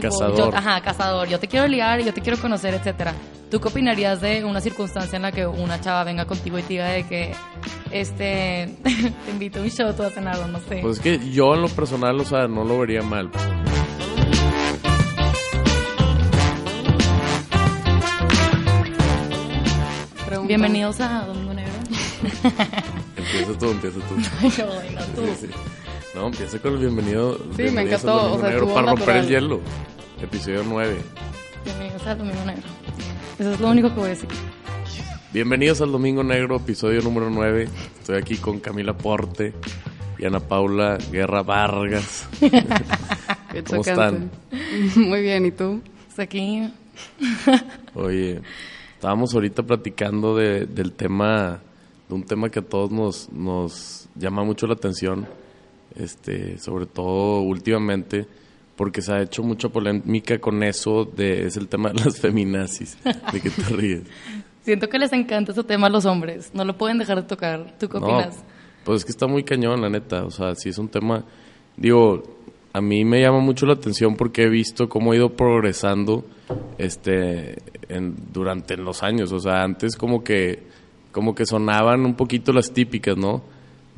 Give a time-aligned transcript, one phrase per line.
[0.00, 0.52] tipo, cazador.
[0.52, 3.14] yo, ajá, cazador, yo te quiero liar, yo te quiero conocer, etcétera.
[3.50, 6.68] ¿Tú qué opinarías de una circunstancia en la que una chava venga contigo y te
[6.74, 7.34] diga de que,
[7.90, 10.80] este, te invito a un show, tú a cenar o no sé?
[10.82, 13.30] Pues es que yo en lo personal, o sea, no lo vería mal.
[20.26, 20.48] Pregunta.
[20.48, 21.72] Bienvenidos a Domingo Negro.
[23.16, 24.14] Empieza tú, empieza tú.
[24.40, 25.22] Ay, no, venga, tú.
[25.40, 25.85] Sí, sí.
[26.16, 27.38] No, empieza con el bienvenido.
[27.50, 29.28] me bienvenidos al encantó, Domingo o sea, Negro, para romper el natural.
[29.28, 29.60] hielo.
[30.22, 30.96] Episodio 9.
[31.62, 32.62] Bienvenidos al Domingo Negro.
[33.38, 34.28] Eso es lo único que voy a decir.
[35.34, 37.68] Bienvenidos al Domingo Negro, episodio número 9.
[38.00, 39.52] Estoy aquí con Camila Porte
[40.18, 42.26] y Ana Paula Guerra Vargas.
[43.68, 44.34] ¿Cómo chocante.
[44.96, 45.82] Muy bien, ¿y tú?
[46.06, 46.66] Pues aquí,
[47.94, 48.40] Oye,
[48.94, 51.60] estábamos ahorita platicando de, del tema,
[52.08, 55.28] de un tema que a todos nos, nos llama mucho la atención,
[55.98, 58.26] este, sobre todo últimamente,
[58.76, 62.96] porque se ha hecho mucha polémica con eso, de, es el tema de las feminazis.
[63.32, 64.02] ¿De qué te ríes?
[64.62, 66.50] siento que les encanta ese tema a los hombres.
[66.52, 67.74] No lo pueden dejar de tocar.
[67.78, 68.42] ¿Tú qué No, opinas?
[68.84, 70.24] pues es que está muy cañón, la neta.
[70.24, 71.24] O sea, sí es un tema.
[71.76, 72.22] Digo,
[72.72, 76.24] a mí me llama mucho la atención porque he visto cómo ha ido progresando
[76.78, 77.56] este
[77.88, 79.32] en, durante los años.
[79.32, 80.62] O sea, antes como que
[81.12, 83.42] como que sonaban un poquito las típicas, ¿no?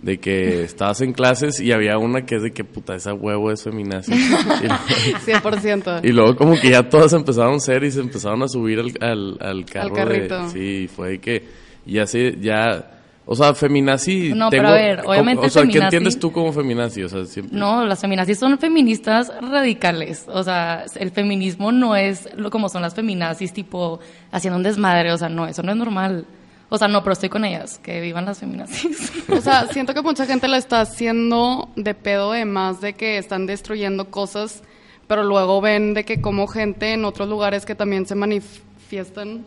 [0.01, 3.51] De que estabas en clases y había una que es de que puta, esa huevo
[3.51, 4.13] es feminazi.
[4.15, 6.01] Y luego- 100%.
[6.05, 8.93] y luego como que ya todas empezaron a ser y se empezaron a subir al,
[9.01, 9.89] al, al carro.
[9.89, 10.49] de- carrito.
[10.51, 11.45] sí, fue que
[11.85, 12.93] ya se, ya,
[13.27, 14.33] o sea, feminazi.
[14.35, 17.03] No, pero a ver, obviamente O sea, ¿qué feminazi- entiendes tú como feminazi?
[17.03, 17.59] O sea, siempre.
[17.59, 20.27] No, las feminazis son feministas radicales.
[20.29, 23.99] O sea, el feminismo no es lo como son las feminazis, tipo
[24.31, 25.13] haciendo un desmadre.
[25.13, 26.25] O sea, no, eso no es normal.
[26.71, 29.13] O sea, no, pero estoy con ellas, que vivan las feminazis.
[29.31, 33.17] O sea, siento que mucha gente la está haciendo de pedo de más de que
[33.19, 34.63] están destruyendo cosas,
[35.07, 39.45] pero luego ven de que como gente en otros lugares que también se manifiestan,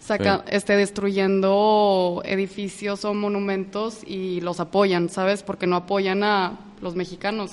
[0.00, 0.56] saca, Sí.
[0.56, 5.42] este, destruyendo edificios o monumentos y los apoyan, ¿sabes?
[5.42, 7.52] Porque no apoyan a los mexicanos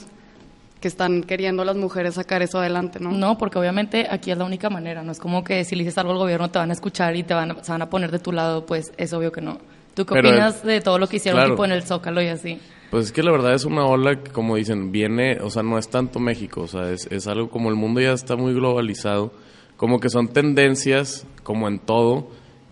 [0.81, 3.12] que están queriendo las mujeres sacar eso adelante, ¿no?
[3.12, 5.03] No, porque obviamente aquí es la única manera.
[5.03, 7.24] No es como que si le dices algo al gobierno te van a escuchar y
[7.24, 9.59] te van, a- se van a poner de tu lado, pues es obvio que no.
[9.94, 11.53] ¿Tú qué Pero, opinas de todo lo que hicieron claro.
[11.53, 12.59] tipo en el Zócalo y así?
[12.90, 15.78] Pues es que la verdad es una ola que, como dicen, viene, o sea, no
[15.78, 19.31] es tanto México, o sea, es, es algo como el mundo ya está muy globalizado,
[19.78, 22.30] como que son tendencias, como en todo,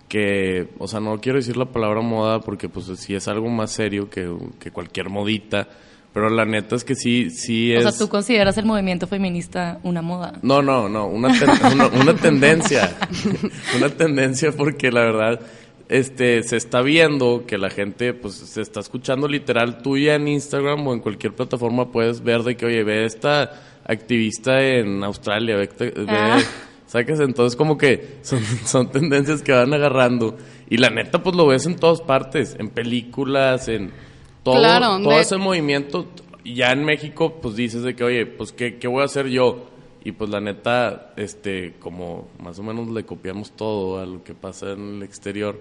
[0.07, 3.71] que, o sea, no quiero decir la palabra moda porque pues sí es algo más
[3.71, 5.67] serio que, que cualquier modita,
[6.19, 7.85] pero la neta es que sí, sí es...
[7.85, 10.33] O sea, ¿tú consideras el movimiento feminista una moda?
[10.41, 12.95] No, no, no, una, ten- una, una tendencia,
[13.77, 15.39] una tendencia porque la verdad
[15.87, 20.27] este se está viendo que la gente pues se está escuchando literal tú ya en
[20.27, 23.51] Instagram o en cualquier plataforma puedes ver de que oye ve esta
[23.85, 26.39] activista en Australia ve, esta- ve- Ah.
[26.85, 30.37] sacas entonces como que son, son tendencias que van agarrando
[30.69, 33.91] y la neta pues lo ves en todas partes en películas en
[34.43, 36.07] todo Claro, todo de- ese movimiento
[36.45, 39.67] ya en México pues dices de que oye pues qué, qué voy a hacer yo
[40.03, 44.33] y pues la neta este como más o menos le copiamos todo a lo que
[44.33, 45.59] pasa en el exterior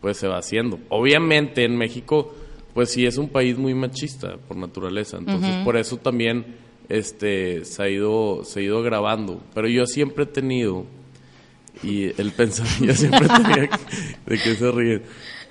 [0.00, 0.78] pues se va haciendo.
[0.88, 2.34] Obviamente en México
[2.72, 5.18] pues sí es un país muy machista por naturaleza.
[5.18, 6.56] Entonces por eso también
[6.88, 10.84] este se ha ido se ha ido grabando pero yo siempre he tenido
[11.82, 13.70] y el pensamiento, yo siempre tenía
[14.26, 15.02] de que se ríen.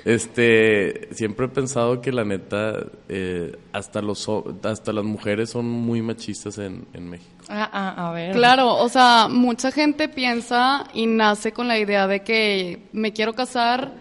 [0.06, 2.75] Este, siempre he pensado que la neta,
[3.08, 4.28] eh, hasta los
[4.64, 7.31] hasta las mujeres son muy machistas en, en México.
[7.47, 8.36] Ah, ah, a ver.
[8.36, 13.34] Claro, o sea, mucha gente piensa y nace con la idea de que me quiero
[13.34, 13.94] casar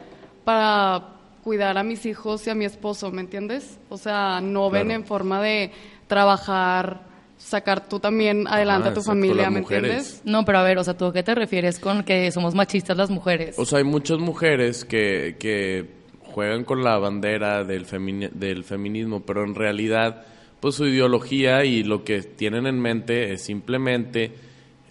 [0.44, 1.08] para
[1.44, 3.78] cuidar a mis hijos y a mi esposo, ¿me entiendes?
[3.88, 5.00] O sea, no ven Claro.
[5.00, 5.70] en forma de
[6.08, 7.00] trabajar,
[7.42, 9.84] sacar tú también adelante Ajá, a tu exacto, familia, ¿me mujeres.
[9.90, 10.22] entiendes?
[10.24, 12.96] No, pero a ver, o sea, ¿tú a qué te refieres con que somos machistas
[12.96, 13.58] las mujeres?
[13.58, 15.86] O sea, hay muchas mujeres que, que
[16.20, 20.24] juegan con la bandera del, femini- del feminismo, pero en realidad,
[20.60, 24.32] pues su ideología y lo que tienen en mente es simplemente,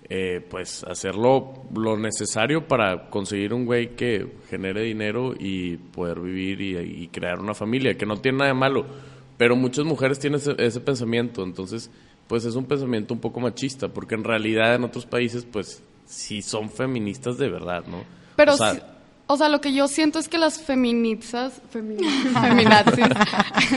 [0.09, 6.62] eh, pues, hacerlo lo necesario para conseguir un güey que genere dinero y poder vivir
[6.62, 8.86] y, y crear una familia, que no tiene nada de malo.
[9.38, 11.89] Pero muchas mujeres tienen ese, ese pensamiento, entonces,
[12.31, 16.42] pues es un pensamiento un poco machista, porque en realidad en otros países, pues, sí
[16.42, 18.06] son feministas de verdad, ¿no?
[18.38, 18.80] Pero, O sea, sí-
[19.28, 22.00] o sea, lo que yo siento es que las feminizas, femi-
[22.42, 23.06] feminazis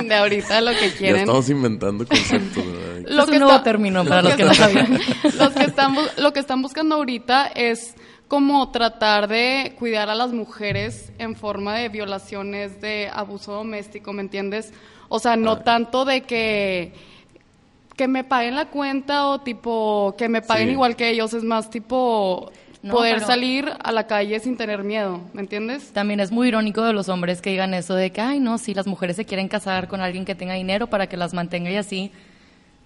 [0.09, 1.21] de ahorita lo que Ya quieren...
[1.23, 2.99] estamos inventando conceptos, ¿verdad?
[3.25, 5.01] Es un nuevo término para lo los que no sabían.
[5.37, 7.97] los que están lo que están buscando ahorita es
[8.29, 14.23] como tratar de cuidar a las mujeres en forma de violaciones, de abuso doméstico, ¿me
[14.23, 14.73] entiendes?
[15.09, 15.65] O sea, no Ah.
[15.65, 16.95] tanto de que
[17.97, 20.73] que me paguen la cuenta o tipo que me paguen Sí.
[20.73, 22.51] igual que ellos, es más tipo
[22.83, 25.93] No, poder pero- salir a la calle sin tener miedo, ¿me entiendes?
[25.93, 28.75] También es muy irónico de los hombres que digan eso de que, ay, no, si
[28.75, 31.77] las mujeres se quieren casar con alguien que tenga dinero para que las mantenga y
[31.77, 32.11] así.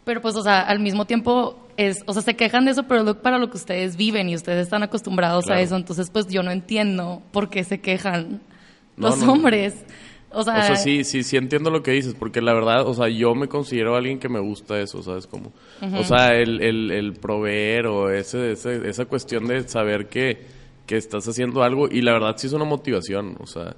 [0.05, 3.21] Pero pues, o sea, al mismo tiempo, es, o sea, se quejan de eso, pero
[3.21, 5.61] para lo que ustedes viven y ustedes están acostumbrados Claro.
[5.61, 5.77] a eso.
[5.77, 8.41] Entonces, pues yo no entiendo por qué se quejan
[8.97, 9.33] No, los no, no.
[9.35, 9.75] hombres.
[10.31, 12.93] O sea, O sea, sí, sí, sí entiendo lo que dices, porque la verdad, o
[12.95, 15.27] sea, yo me considero alguien que me gusta eso, ¿sabes?
[15.27, 15.53] Como,
[15.99, 20.39] o sea, el, el, el proveer o ese, ese- esa cuestión de saber que,
[20.87, 23.75] que estás haciendo algo y la verdad sí es una motivación, o sea,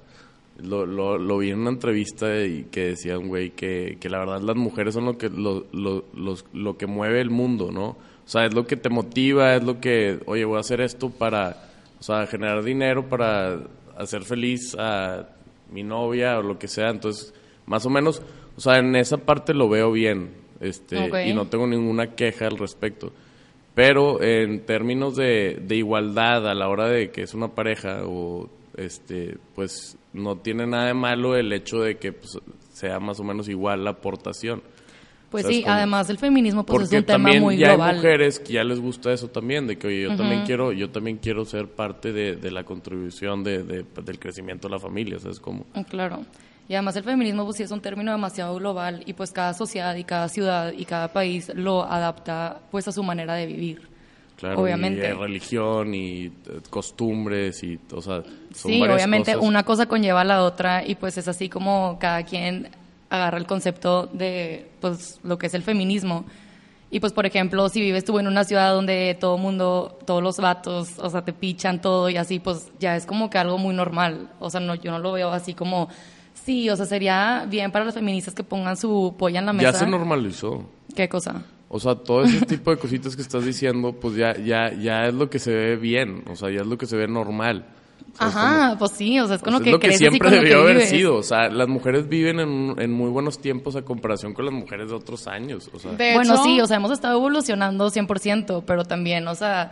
[0.61, 4.19] lo, lo, lo vi en una entrevista y que decía un güey que, que la
[4.19, 7.85] verdad las mujeres son lo que, lo, lo, los- lo que mueve el mundo, ¿no?
[7.87, 11.09] O sea, es lo que te motiva, es lo que, oye, voy a hacer esto
[11.09, 11.69] para,
[11.99, 13.59] o sea, generar dinero para
[13.97, 15.29] hacer feliz a
[15.71, 16.89] mi novia o lo que sea.
[16.89, 17.33] Entonces,
[17.65, 18.21] más o menos,
[18.55, 22.57] o sea, en esa parte lo veo bien este y no tengo ninguna queja al
[22.57, 23.11] respecto.
[23.73, 28.49] Pero en términos de, de igualdad a la hora de que es una pareja o
[28.77, 32.37] este pues no tiene nada de malo el hecho de que pues,
[32.73, 34.61] sea más o menos igual la aportación.
[35.31, 35.75] Pues ¿sabes sí, cómo?
[35.75, 37.95] además el feminismo pues Porque es un tema muy ya hay global.
[37.95, 41.17] mujeres que ya les gusta eso también, de que oye, yo también quiero, yo también
[41.17, 45.39] quiero ser parte de, de la contribución de, de- del crecimiento de la familia, ¿sabes
[45.39, 45.65] cómo?
[45.73, 46.25] Ah, Claro.
[46.69, 49.93] Y además el feminismo pues sí es un término demasiado global y pues cada sociedad
[49.95, 53.81] y cada ciudad y cada país lo adapta pues a su manera de vivir.
[54.37, 55.01] Claro, Obviamente.
[55.01, 56.31] y hay religión y eh,
[56.69, 59.47] costumbres y, o sea, son Sí, obviamente cosas.
[59.47, 62.69] una cosa conlleva a la otra y pues es así como cada quien
[63.11, 66.25] agarra el concepto de pues lo que es el feminismo.
[66.89, 70.23] Y pues por ejemplo, si vives tú en una ciudad donde todo el mundo, todos
[70.23, 73.57] los vatos, o sea, te pichan todo y así, pues ya es como que algo
[73.57, 74.29] muy normal.
[74.39, 75.89] O sea, no, yo no lo veo así como,
[76.33, 79.71] sí, o sea, sería bien para las feministas que pongan su polla en la mesa.
[79.71, 80.65] Ya se normalizó.
[80.95, 81.43] ¿Qué cosa?
[81.69, 85.13] O sea, todo ese tipo de cositas que estás diciendo, pues ya, ya, ya es
[85.13, 87.65] lo que se ve bien, o sea, ya es lo que se ve normal.
[88.13, 89.59] ¿Sabes Ajá, pues sí, o sea, es cómo?
[89.59, 90.89] con lo que es lo que siempre con lo que debió haber vives.
[90.89, 91.15] sido.
[91.15, 94.89] O sea, las mujeres viven en, en muy buenos tiempos a comparación con las mujeres
[94.89, 95.69] de otros años.
[95.73, 99.35] O sea, De bueno, hecho- sí, o sea, hemos estado evolucionando 100%, pero también, o
[99.35, 99.71] sea...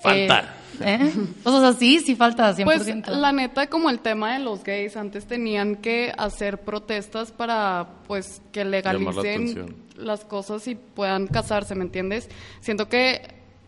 [0.00, 0.54] Falta.
[0.80, 1.12] eh, ¿eh?
[1.44, 2.64] O sea, sí, sí falta 100%.
[2.64, 7.86] Pues la neta, como el tema de los gays, antes tenían que hacer protestas para
[8.06, 12.28] pues que legalicen las cosas y puedan casarse, ¿me entiendes?
[12.60, 13.22] Siento que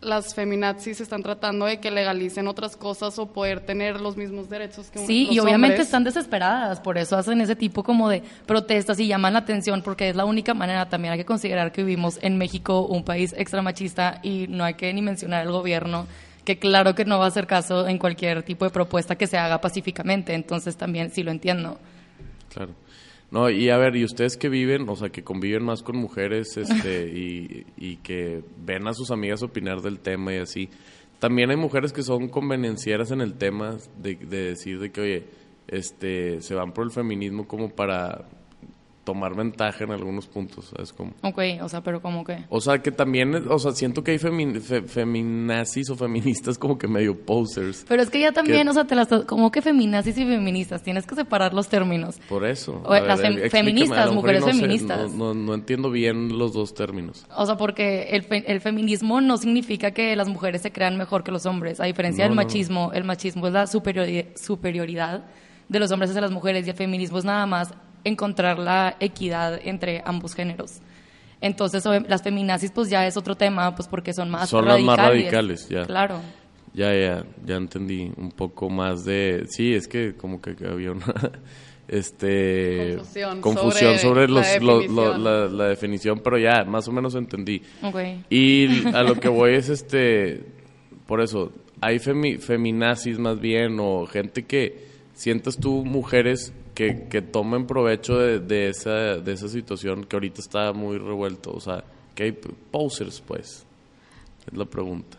[0.07, 4.89] las feminazis están tratando de que legalicen otras cosas o poder tener los mismos derechos
[4.89, 5.87] que Sí, los y obviamente hombres.
[5.87, 10.09] están desesperadas, por eso hacen ese tipo como de protestas y llaman la atención, porque
[10.09, 13.61] es la única manera, también hay que considerar que vivimos en México, un país extra
[13.61, 16.07] machista, y no hay que ni mencionar el gobierno,
[16.45, 19.37] que claro que no va a hacer caso en cualquier tipo de propuesta que se
[19.37, 21.77] haga pacíficamente, entonces también sí lo entiendo.
[22.53, 22.73] Claro.
[23.29, 26.55] No, y a ver, y ustedes que viven, o sea, que conviven más con mujeres
[26.55, 30.69] este, y, y que ven a sus amigas opinar del tema y así,
[31.19, 35.23] también hay mujeres que son convenencieras en el tema de, de decir de que, oye,
[35.67, 38.29] este, se van por el feminismo como para
[39.07, 41.13] tomar ventaja en algunos puntos, ¿sabes cómo?
[41.21, 42.43] Ok, o sea, pero como que...
[42.49, 46.77] O sea, que también, o sea, siento que hay femin, fe- feminazis o feministas como
[46.77, 47.85] que medio posers.
[47.87, 51.05] Pero es que ya también, o sea, te las, como que feminazis y feministas, tienes
[51.07, 52.19] que separar los términos.
[52.27, 52.81] Por eso.
[52.83, 55.13] O las fem- feministas, mujeres no sé, feministas.
[55.13, 57.25] no, no- no entiendo bien los dos términos.
[57.33, 61.23] O sea, porque el, fe- el feminismo no significa que las mujeres se crean mejor
[61.23, 61.79] que los hombres.
[61.79, 65.23] A diferencia No, del machismo, el machismo es la superiori- superioridad
[65.69, 67.73] de los hombres hacia las mujeres y el feminismo es nada más
[68.07, 70.79] encontrar la equidad entre ambos géneros.
[71.41, 74.97] Entonces, las feminazis pues ya es otro tema, pues porque son más Son las radicales.
[74.97, 75.85] más radicales, ya.
[75.85, 76.19] Claro.
[76.73, 79.45] Ya, ya, ya entendí un poco más de...
[79.47, 81.05] Sí, es que como que había una...
[81.87, 84.81] Este, Confusión confusión sobre sobre, la los, lo- lo-
[85.13, 85.23] definición.
[85.23, 87.61] la, la definición, pero ya, más o menos entendí.
[88.29, 90.43] Y a lo que voy es este,
[91.05, 97.23] por eso, hay femi- feminazis más bien o gente que sientas tú mujeres que, que
[97.23, 101.83] tomen provecho de, de esa, de esa situación que ahorita está muy revuelto, o sea,
[102.13, 103.65] que hay posers pues,
[104.51, 105.17] es la pregunta.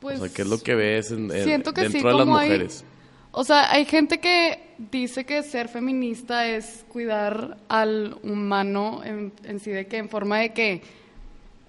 [0.00, 2.12] Pues, o sea, ¿qué es lo que ves en, en- siento que dentro sí, de
[2.14, 2.84] las hay- mujeres?
[3.32, 9.60] O sea, hay gente que dice que ser feminista es cuidar al humano en, en
[9.60, 10.82] sí, de que en forma de que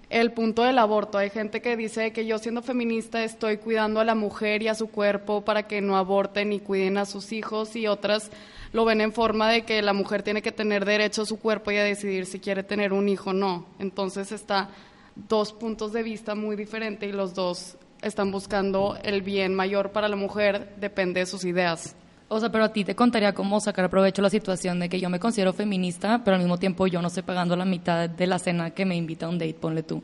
[0.08, 1.18] el punto del aborto.
[1.18, 4.74] Hay gente que dice que yo siendo feminista estoy cuidando a la mujer y a
[4.74, 8.30] su cuerpo para que no aborten y cuiden a sus hijos y otras
[8.72, 11.70] lo ven en forma de que la mujer tiene que tener derecho a su cuerpo
[11.70, 13.66] y a decidir si quiere tener un hijo o no.
[13.78, 14.68] Entonces está
[15.14, 20.08] dos puntos de vista muy diferentes y los dos están buscando el bien mayor para
[20.08, 21.96] la mujer, depende de sus ideas.
[22.28, 25.10] O sea, pero a ti te contaría cómo sacar provecho la situación de que yo
[25.10, 28.38] me considero feminista, pero al mismo tiempo yo no estoy pagando la mitad de la
[28.38, 30.00] cena que me invita a un date, ponle tú.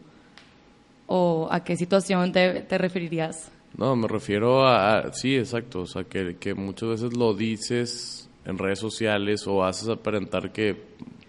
[1.06, 3.48] ¿O a qué situación te, te referirías?
[3.76, 8.25] No, me refiero a, a- sí, exacto, o sea, que, que muchas veces lo dices
[8.46, 10.76] en redes sociales o haces aparentar que,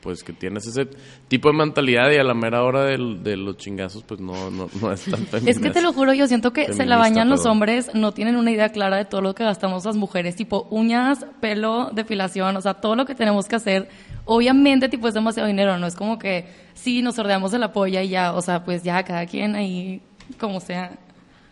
[0.02, 0.88] pues, que tienes ese
[1.28, 4.70] tipo de mentalidad y a la mera hora del- de los chingazos, pues, no, no,
[4.82, 5.50] no es tan feminista.
[5.50, 8.36] Es que te lo juro, yo siento que se la bañan los hombres, no tienen
[8.38, 12.62] una idea clara de todo lo que gastamos las mujeres, tipo uñas, pelo, depilación, o
[12.62, 13.90] sea, todo lo que tenemos que hacer.
[14.26, 18.04] Obviamente, tipo, es demasiado dinero, no es como que sí, nos ordeamos de la polla
[18.04, 20.02] y ya, o sea, pues ya, cada quien ahí,
[20.40, 20.98] como sea.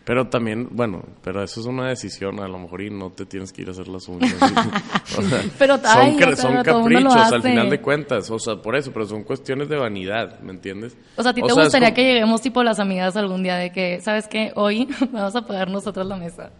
[0.06, 3.52] Pero también, bueno, pero eso es una decisión, a lo mejor y no te tienes
[3.52, 4.34] que ir a hacer las uñas.
[5.18, 8.56] O sea, Pero, son, ay, o sea, son caprichos al final de cuentas, o sea,
[8.56, 10.96] por eso, pero son cuestiones de vanidad, ¿me entiendes?
[11.16, 13.42] O sea, ¿a ti te sea, es gustaría como- que lleguemos, tipo, las amigas algún
[13.42, 14.52] día de que, ¿sabes qué?
[14.54, 16.50] Hoy vamos a pagar nosotros la mesa.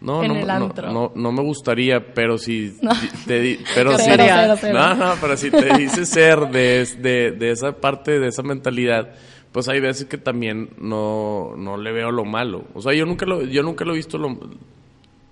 [0.00, 0.92] No, en no, el no, antro.
[0.92, 2.90] no, no me gustaría, pero si No.
[3.26, 4.24] te pero si cero.
[4.72, 9.10] no, no, pero si te dices ser de, de, de esa parte, de esa mentalidad,
[9.52, 12.64] pues hay veces que también no, no le veo lo malo.
[12.74, 14.38] O sea, yo nunca lo, yo nunca lo he visto lo,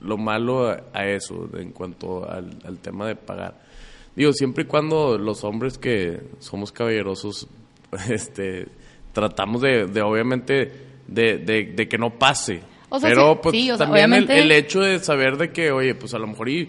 [0.00, 3.54] lo malo a, a eso en cuanto al, al tema de pagar.
[4.14, 7.48] Digo, siempre y cuando los hombres que somos caballerosos,
[8.10, 8.68] este,
[9.12, 10.70] tratamos de, de obviamente,
[11.06, 12.60] de, de, de que no pase.
[12.90, 15.70] O sea, Pero sí, pues sí, o sea, también el, hecho de saber de que,
[15.70, 16.68] oye, pues a lo mejor y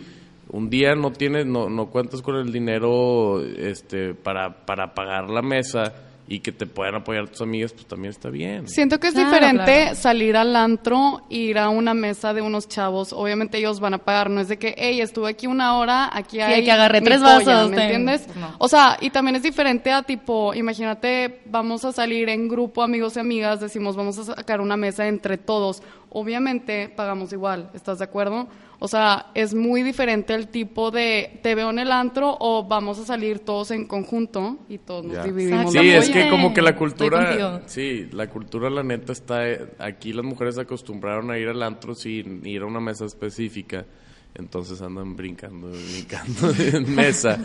[0.50, 5.42] un día no tienes, no, no cuentas con el dinero este, para, para pagar la
[5.42, 8.68] mesa y que te puedan apoyar tus amigas, pues también está bien.
[8.70, 9.96] Siento que es Claro, diferente claro.
[9.96, 13.12] salir al antro, ir a una mesa de unos chavos.
[13.12, 16.40] Obviamente ellos van a pagar, no es de que, hey, estuve aquí una hora, aquí
[16.40, 16.64] hay.
[16.64, 17.86] que agarré tres polla", vasos, ¿Me ten.
[17.86, 18.28] entiendes?
[18.38, 18.56] No.
[18.60, 23.18] O sea, y también es diferente a tipo, imagínate, vamos a salir en grupo, amigos
[23.18, 25.84] y amigas, decimos, vamos a sacar una mesa entre todos.
[26.10, 28.48] Obviamente pagamos igual, ¿estás de acuerdo?
[28.84, 32.98] O sea, es muy diferente el tipo de, te veo en el antro o vamos
[32.98, 35.24] a salir todos en conjunto y todos nos Ya.
[35.24, 35.72] dividimos.
[35.72, 39.68] Sí, la es que como que la cultura, sí, la cultura la neta está, eh,
[39.78, 43.86] aquí las mujeres se acostumbraron a ir al antro sin ir a una mesa específica,
[44.34, 47.38] entonces andan brincando, brincando en mesa,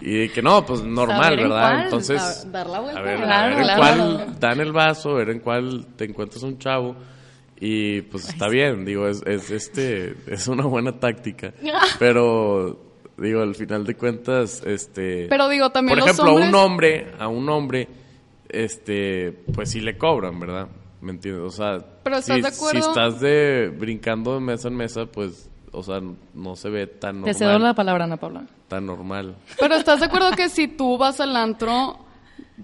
[0.00, 1.70] y que no, pues normal, Saber en ¿verdad?
[1.72, 3.00] cuál, Entonces, dar- dar la vuelta.
[3.00, 3.80] a ver, a Claro, en claro.
[3.80, 6.94] cuál dan el vaso, a ver en cuál te encuentras un chavo,
[7.60, 11.52] y pues está bien, digo, es, es, este, es una buena táctica,
[11.98, 12.86] pero...
[13.16, 15.26] Digo, al final de cuentas, este...
[15.28, 17.88] Pero digo, también Por los ejemplo, a un hombre, a un hombre,
[18.48, 20.68] este, pues sí le cobran, ¿verdad?
[21.00, 21.42] ¿Me entiendes?
[21.42, 22.80] O sea, Pero ¿estás si, de acuerdo?
[22.80, 26.00] si estás de brincando de mesa en mesa, pues, o sea,
[26.34, 27.68] no se ve tan Te cedo normal.
[27.70, 28.46] la palabra, Ana Paula.
[28.68, 29.34] Tan normal.
[29.58, 31.98] Pero ¿estás de acuerdo que si tú vas al antro,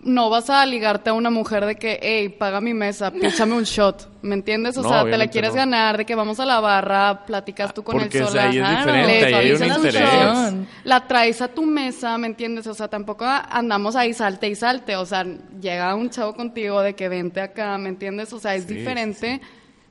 [0.02, 3.62] no vas a ligarte a una mujer de que, hey, paga mi mesa, píchame un
[3.62, 4.10] shot?
[4.22, 4.76] ¿Me entiendes?
[4.76, 5.56] O No, sea, te la quieres no.
[5.56, 8.42] ganar, de que vamos a la barra, platicas tú con Porque sea, sola.
[8.48, 8.78] ahí es Claro.
[8.92, 10.10] diferente, le ahí hay un avisas un interés.
[10.10, 12.66] shot, La traes a tu mesa, ¿me entiendes?
[12.66, 14.96] O sea, tampoco andamos ahí salte y salte.
[14.96, 15.24] O sea,
[15.60, 18.32] llega un chavo contigo de que vente acá, ¿me entiendes?
[18.32, 19.40] O sea, es Sí, diferente.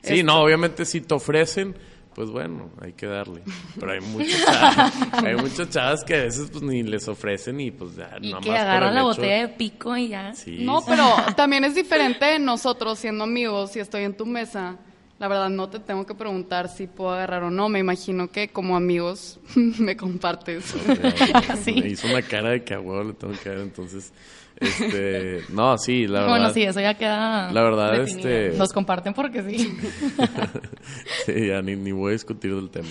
[0.01, 1.75] Sí, no, obviamente si te ofrecen,
[2.15, 3.41] pues bueno, hay que darle.
[3.79, 4.93] Pero hay muchas chavas,
[5.23, 8.41] hay muchas chavas que a veces pues ni les ofrecen y pues ya Y nada
[8.41, 10.33] que agarran la hecho- botella de pico y ya.
[10.33, 10.87] Sí, No, sí.
[10.89, 11.05] pero
[11.35, 14.77] también es diferente nosotros siendo amigos, si estoy en tu mesa.
[15.19, 17.69] La verdad, no te tengo que preguntar si puedo agarrar o no.
[17.69, 20.73] Me imagino que como amigos me compartes.
[21.63, 21.73] Sí.
[21.81, 24.11] Me hizo una cara de que a huevo le tengo que dar, entonces,
[24.57, 26.29] este, no, sí, la verdad.
[26.29, 27.51] Bueno, sí, eso ya queda.
[27.51, 28.29] La verdad, definido.
[28.29, 29.57] este- Nos comparten porque sí.
[31.25, 32.89] sí, ya ni, ni voy a discutir del tema.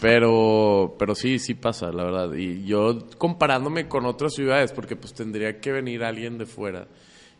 [0.00, 2.34] Pero, pero sí, sí pasa, la verdad.
[2.34, 6.86] Y yo comparándome con otras ciudades, porque pues tendría que venir alguien de fuera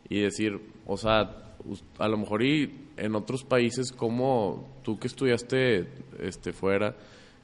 [0.09, 1.31] y decir, o sea,
[1.99, 5.89] a lo mejor y en otros países como tú que estudiaste
[6.21, 6.95] este fuera,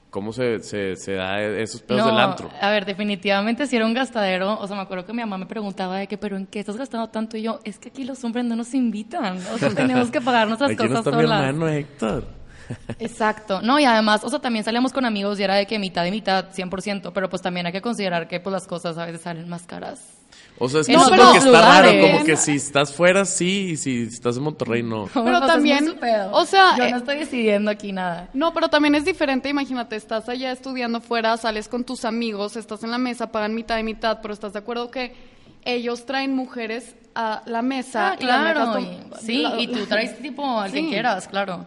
[0.09, 2.49] ¿cómo se, se, se da esos pedos del antro?
[2.59, 4.59] a ver, definitivamente si era un gastadero.
[4.59, 6.77] O sea, me acuerdo que mi mamá me preguntaba de que, ¿pero en qué estás
[6.77, 7.37] gastando tanto?
[7.37, 9.37] Y yo, es que aquí los hombres no nos invitan.
[9.53, 12.39] O sea, tenemos que pagar nuestras Aquí no cosas está mi hermano Héctor.
[12.99, 13.61] Exacto.
[13.61, 16.11] No, y además, o sea, también salíamos con amigos y era de que mitad y
[16.11, 19.49] mitad, 100%, pero pues también hay que considerar que pues las cosas a veces salen
[19.49, 20.18] más caras.
[20.61, 22.11] O sea, es que En siento otros que está raro, lugares.
[22.11, 25.07] como que si estás fuera sí, y si estás en Monterrey no.
[25.13, 25.95] Pero también,
[26.31, 28.29] o sea, Yo eh, no estoy decidiendo aquí nada.
[28.33, 29.47] No, pero también es diferente.
[29.49, 33.77] Imagínate, estás allá estudiando fuera, sales con tus amigos, estás en la mesa, pagan mitad
[33.79, 35.15] y mitad, pero estás de acuerdo que
[35.63, 38.11] ellos traen mujeres a la mesa.
[38.11, 38.77] Ah, y claro.
[39.21, 40.87] sí, la- y tú traes tipo al que Sí.
[40.89, 41.65] quieras, claro.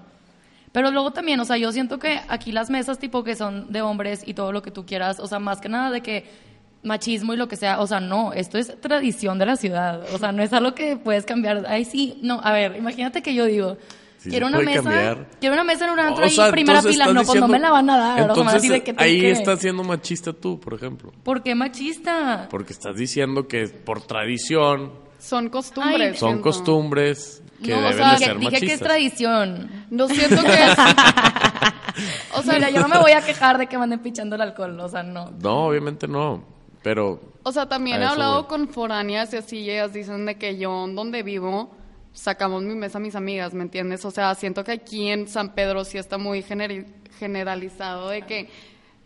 [0.73, 3.83] Pero luego también, o sea, yo siento que aquí las mesas tipo que son de
[3.83, 6.52] hombres y todo lo que tú quieras, o sea, más que nada de que
[6.83, 10.19] machismo y lo que sea, o sea, no, esto es tradición de la ciudad, o
[10.19, 11.65] sea, no es algo que puedes cambiar.
[11.69, 13.77] Ay, sí, no, a ver, imagínate que yo digo,
[14.23, 15.27] quiero una mesa, cambiar.
[15.41, 17.71] quiero una mesa en un antro O ahí, primera estás no, pues no me la
[17.71, 20.75] van a dar, o sea, Entonces, así de que ahí estás siendo machista tú, por
[20.75, 21.13] ejemplo.
[21.23, 22.49] ¿Por qué machista?
[22.51, 26.13] Porque estás diciendo que por tradición Son costumbres.
[26.15, 28.69] Ay, son costumbres que no, o deben sea, de ser dije machistas.
[28.69, 29.71] que es tradición.
[29.91, 30.77] No siento que es...
[32.35, 34.43] O sea, Mira, yo no me voy a quejar de que me anden pichando el
[34.43, 35.31] alcohol, o sea, no.
[35.43, 36.43] No, obviamente no.
[36.83, 38.49] Pero O sea, también he hablado voy.
[38.49, 41.71] con foráneas y así, y ellas dicen de que yo, donde vivo,
[42.13, 44.05] sacamos mi mesa a mis amigas, ¿me entiendes?
[44.05, 46.87] O sea, siento que aquí en San Pedro sí está muy generi-
[47.19, 48.49] generalizado de que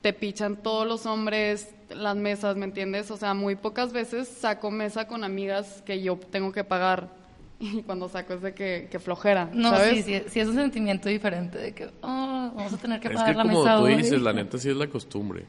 [0.01, 3.11] te pichan todos los hombres las mesas, ¿me entiendes?
[3.11, 7.09] O sea, muy pocas veces saco mesa con amigas que yo tengo que pagar.
[7.59, 10.05] Y cuando saco es de que, que flojera, No, ¿sabes?
[10.05, 13.15] sí, sí, sí, es un sentimiento diferente de que, oh, vamos a tener que es
[13.15, 13.95] pagar que la como mesa tú hoy.
[13.97, 15.45] dices, la neta sí es la costumbre.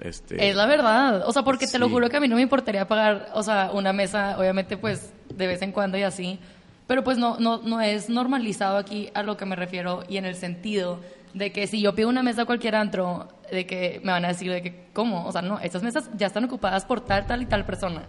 [0.00, 2.42] Este, Es la verdad, o sea, porque te lo juro que a mí no me
[2.42, 6.38] importaría pagar, o sea, una mesa, obviamente, pues, de vez en cuando y así,
[6.86, 10.24] pero pues no, no, no es normalizado aquí a lo que me refiero y en
[10.24, 10.98] el sentido
[11.34, 14.28] de que si yo pido una mesa a cualquier antro, de que me van a
[14.28, 15.26] decir de que, ¿cómo?
[15.26, 18.02] O sea, no, estas mesas ya están ocupadas por tal, tal y tal persona.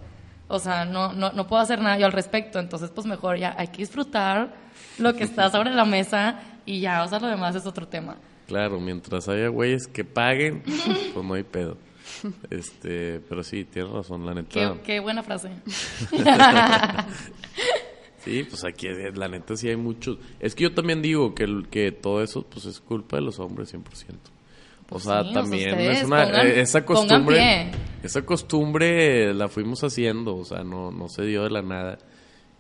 [0.48, 3.56] O sea, no, no, no puedo hacer nada yo al respecto, entonces pues mejor ya
[3.58, 4.50] hay que disfrutar
[4.98, 8.18] lo que está sobre la mesa y ya, o sea, lo demás es otro tema.
[8.52, 10.62] Claro, mientras haya güeyes que paguen,
[11.14, 11.78] pues no hay pedo.
[12.50, 14.50] Este, pero sí, tienes razón, la neta.
[14.50, 15.50] Qué, qué buena frase.
[18.24, 20.20] Sí, pues aquí la neta sí hay muchos.
[20.40, 23.74] Es que yo también digo que, que todo eso pues es culpa de los hombres
[23.74, 23.80] 100%.
[24.92, 27.72] O sea, sí, o sea, también es una pongan- eh, esa costumbre
[28.04, 31.98] esa costumbre la fuimos haciendo, o sea, no no se dio de la nada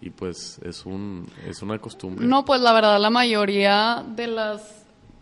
[0.01, 2.25] y pues es un es una costumbre.
[2.25, 4.80] No, pues la verdad, la mayoría de las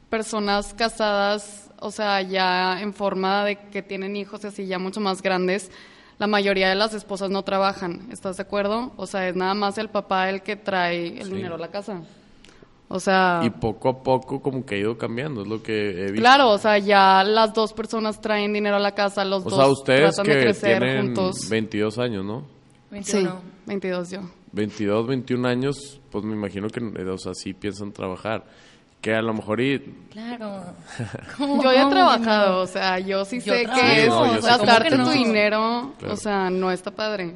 [0.10, 5.00] personas casadas, o sea, ya en forma de que tienen hijos y así ya mucho
[5.00, 5.72] más grandes,
[6.18, 8.92] la mayoría de las esposas no trabajan, ¿estás de acuerdo?
[8.98, 11.34] O sea, es nada más el papá el que trae el Sí.
[11.36, 12.02] dinero a la casa.
[12.92, 16.04] O sea, Y poco a poco como que ha ido cambiando, es lo que he
[16.06, 16.16] visto.
[16.22, 19.60] claro, o sea, ya las dos personas traen dinero a la casa, los O dos
[19.60, 21.48] sea, ustedes tratan de que crecer tienen juntos.
[21.50, 22.42] 22 años, ¿no?
[23.04, 23.42] Sí, 21.
[23.68, 24.20] 22 yo.
[24.52, 28.44] 22, 21 años, pues me imagino que, o sea, sí piensan trabajar.
[29.02, 29.80] Que a lo mejor y...
[30.12, 30.62] Claro.
[31.40, 34.58] Yo ya he trabajado, o sea, yo sí Yo sé trabajo, que es o sea,
[34.58, 36.14] ¿cómo gastarte tu dinero, Claro.
[36.14, 37.36] o sea, no está padre.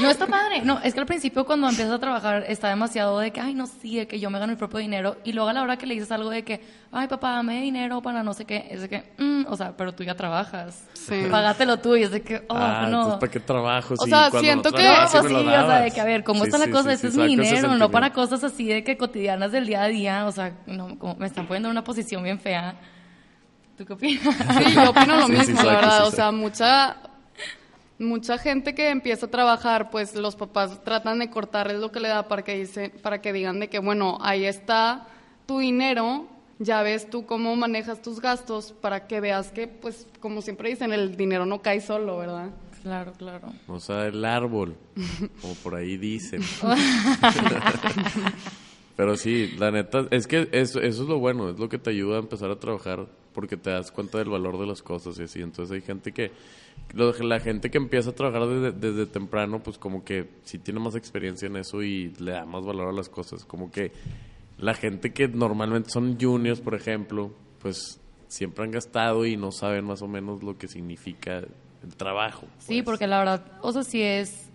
[0.00, 0.62] No está padre.
[0.64, 3.66] No, es que al principio cuando empiezas a trabajar está demasiado de que, ay, no,
[3.66, 5.18] sí, de que yo me gano mi propio dinero.
[5.24, 6.60] Y luego a la hora que le dices algo de que,
[6.92, 9.92] ay, papá, dame dinero para no sé qué, es de que, mm, o sea, pero
[9.94, 10.86] tú ya trabajas.
[10.94, 11.26] Sí.
[11.30, 11.94] Págatelo tú.
[11.96, 13.18] Y es de que, oh, ah, no.
[13.18, 13.94] ¿para qué trabajo?
[13.94, 16.40] O si sea, siento que- No, sí sí, o sea, de que a ver, ¿cómo
[16.40, 16.90] Sí, está la sí, cosa?
[16.96, 19.82] sí, sí, es mi ese dinero, no para cosas así de que cotidianas del día
[19.82, 20.26] a día.
[20.26, 22.74] O sea, no, como me están poniendo en una posición bien fea.
[23.78, 24.22] ¿Tú qué opinas?
[24.58, 25.98] Sí, yo opino lo Sí, mismo, sí, la verdad.
[26.02, 26.96] sí, o sea, mucha
[27.98, 32.08] mucha gente que empieza a trabajar, pues los papás tratan de cortarles lo que le
[32.08, 35.06] da para que dice, para que digan de que bueno, ahí está
[35.46, 36.26] tu dinero,
[36.60, 40.92] ya ves tú cómo manejas tus gastos para que veas que pues como siempre dicen,
[40.92, 42.50] el dinero no cae solo, ¿verdad?
[42.82, 43.48] claro, claro.
[43.66, 44.74] O sea, el árbol,
[45.42, 46.40] como por ahí dicen.
[48.96, 51.90] Pero sí, la neta, es que eso, eso es lo bueno, es lo que te
[51.90, 55.22] ayuda a empezar a trabajar porque te das cuenta del valor de las cosas y
[55.22, 55.40] así.
[55.40, 56.32] Entonces hay gente que,
[56.92, 60.80] lo- la gente que empieza a trabajar desde, desde temprano, pues como que sí tiene
[60.80, 63.44] más experiencia en eso y le da más valor a las cosas.
[63.46, 63.92] Como que
[64.60, 69.84] la gente que normalmente son juniors, por ejemplo, pues siempre han gastado y no saben
[69.84, 72.46] más o menos lo que significa el trabajo.
[72.58, 72.84] Sí, pues.
[72.84, 74.50] porque la verdad, o sea, sí es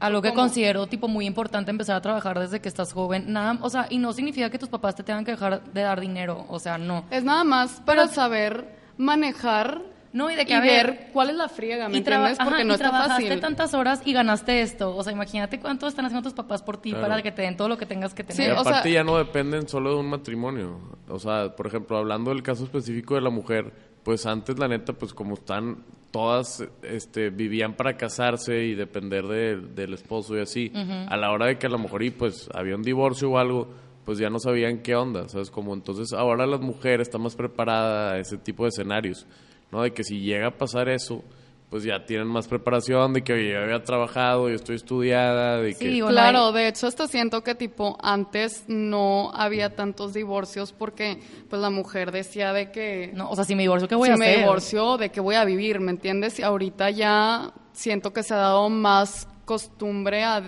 [0.00, 3.32] algo que considero tipo muy importante empezar a trabajar desde que estás joven.
[3.32, 6.00] Nada, o sea, y no significa que tus papás te tengan que dejar de dar
[6.00, 7.04] dinero, o sea, no.
[7.10, 11.30] Es nada más para saber manejar No, y de que y a ver, ver cuál
[11.30, 12.36] es la friega, ¿me y, entiendes?
[12.38, 13.40] Porque ajá, no y está trabajaste fácil.
[13.40, 14.94] tantas horas y ganaste esto.
[14.94, 17.08] O sea, imagínate cuánto están haciendo tus papás por ti Claro.
[17.08, 18.52] para que te den todo lo que tengas que Sí, tener.
[18.52, 20.80] O sea- aparte ya no dependen solo de un matrimonio.
[21.08, 23.72] O sea, por ejemplo, hablando del caso específico de la mujer,
[24.02, 25.78] pues antes la neta, pues como están
[26.10, 30.70] todas, este, vivían para casarse y depender de- del esposo y así.
[31.08, 33.68] A la hora de que a lo mejor y pues había un divorcio o algo,
[34.04, 35.50] pues ya no sabían qué onda, ¿sabes?
[35.50, 39.26] Como entonces ahora las mujeres están más preparadas a ese tipo de escenarios,
[39.72, 39.82] ¿no?
[39.82, 41.24] De que si llega a pasar eso,
[41.70, 45.72] pues ya tienen más preparación, de que oye, yo había trabajado, yo estoy estudiada, de
[45.72, 46.06] Sí, que...
[46.06, 51.70] Claro, de hecho hasta siento que tipo antes no había tantos divorcios porque pues la
[51.70, 54.26] mujer decía de que no, o sea, si me divorcio, ¿qué voy si a me
[54.26, 54.40] hacer?
[54.40, 56.38] divorcio, de que voy a vivir, ¿me entiendes?
[56.38, 60.42] Y ahorita ya siento que se ha dado más costumbre a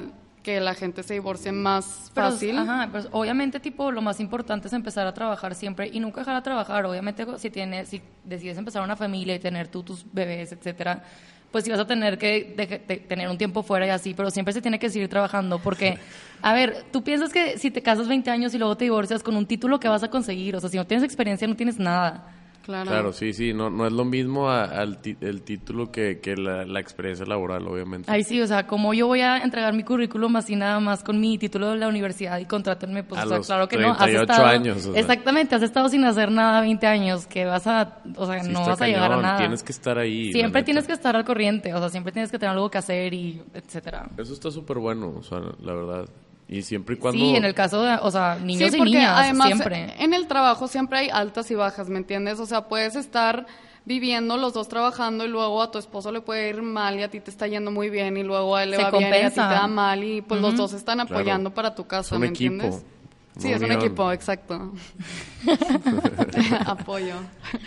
[0.44, 2.58] que la gente se divorcie más Pero, fácil.
[2.58, 6.36] Ajá, pues obviamente tipo lo más importante es empezar a trabajar siempre y nunca dejar
[6.36, 6.84] de trabajar.
[6.86, 11.02] Obviamente si tienes, si decides empezar una familia y tener tú tus bebés, etcétera,
[11.50, 14.60] pues sí vas a tener que tener un tiempo fuera y así, pero siempre se
[14.60, 15.98] tiene que seguir trabajando porque,
[16.42, 19.36] a ver, tú piensas que si te casas 20 años y luego te divorcias con
[19.36, 22.33] un título que vas a conseguir, o sea, si no tienes experiencia no tienes nada.
[22.64, 22.90] Claro.
[22.90, 26.64] Claro, sí, sí, no, no es lo mismo a- al el título que, que la,
[26.64, 28.10] la experiencia laboral, obviamente.
[28.10, 31.20] Ahí sí, o sea, como yo voy a entregar mi currículum así nada más con
[31.20, 33.90] mi título de la universidad y contrátenme, pues A o sea, los claro que no.
[33.90, 35.00] Has 38 estado, años, o sea.
[35.00, 38.64] Exactamente, has estado sin hacer nada 20 años, que vas a, o sea, Sí, no
[38.64, 39.36] vas a llegar a nada.
[39.38, 40.32] Tienes que estar ahí.
[40.32, 43.12] Siempre tienes que estar al corriente, o sea, siempre tienes que tener algo que hacer
[43.12, 44.08] y etcétera.
[44.16, 46.08] Eso está súper bueno, o sea, la verdad.
[46.56, 47.18] Y siempre y cuando...
[47.24, 49.94] Sí, en el caso de, o sea, niños sí, y niñas, además siempre.
[49.98, 52.38] en el trabajo siempre hay altas y bajas, ¿me entiendes?
[52.40, 53.46] O sea, puedes estar
[53.86, 57.10] viviendo los dos trabajando y luego a tu esposo le puede ir mal y a
[57.10, 59.16] ti te está yendo muy bien y luego a él le Se va bien y
[59.16, 61.14] a ti te da mal y pues los dos están Claro.
[61.16, 62.84] apoyando para tu casa, un ¿me equipo, entiendes?
[63.36, 63.80] Sí, es un unión.
[63.82, 64.72] equipo, exacto.
[66.66, 67.16] Apoyo.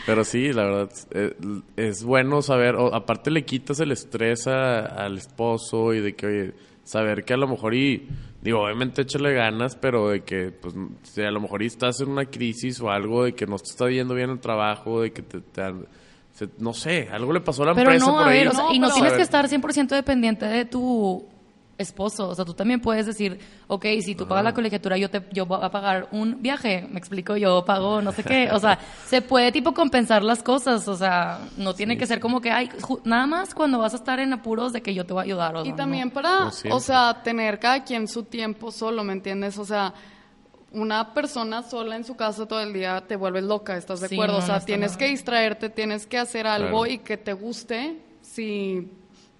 [0.05, 1.35] Pero sí, la verdad, eh,
[1.75, 6.25] es bueno saber, o- aparte le quitas el estrés a- al esposo y de que,
[6.25, 8.07] oye, saber que a lo mejor y,
[8.41, 10.73] digo, obviamente échale ganas, pero de que, pues,
[11.03, 13.89] si a lo mejor estás en una crisis o algo, de que no te está
[13.89, 15.61] yendo bien el trabajo, de que te, te
[16.59, 18.37] no sé, algo le pasó a la Pero empresa no, por a ahí.
[18.39, 21.25] ver, o sea, No, y no pero- tienes que estar 100% dependiente de tu
[21.77, 22.29] esposo.
[22.29, 25.45] O sea, tú también puedes decir, ok, si tú pagas la colegiatura, yo te yo
[25.45, 26.87] voy a pagar un viaje.
[26.89, 28.49] Me explico, yo pago no sé qué.
[28.51, 30.87] O sea, se puede tipo compensar las cosas.
[30.87, 32.69] O sea, no tiene que ser como que, ay,
[33.03, 35.55] nada más cuando vas a estar en apuros de que yo te voy a ayudar.
[35.55, 36.13] O Y también no.
[36.13, 36.73] para, siempre.
[36.75, 39.57] o sea, tener cada quien su tiempo solo, ¿me entiendes?
[39.59, 39.93] O sea,
[40.71, 44.15] una persona sola en su casa todo el día te vuelves loca, ¿estás de Sí,
[44.15, 44.33] acuerdo?
[44.33, 46.91] no, o sea, no tienes que distraerte, tienes que hacer algo Claro.
[46.93, 48.89] y que te guste si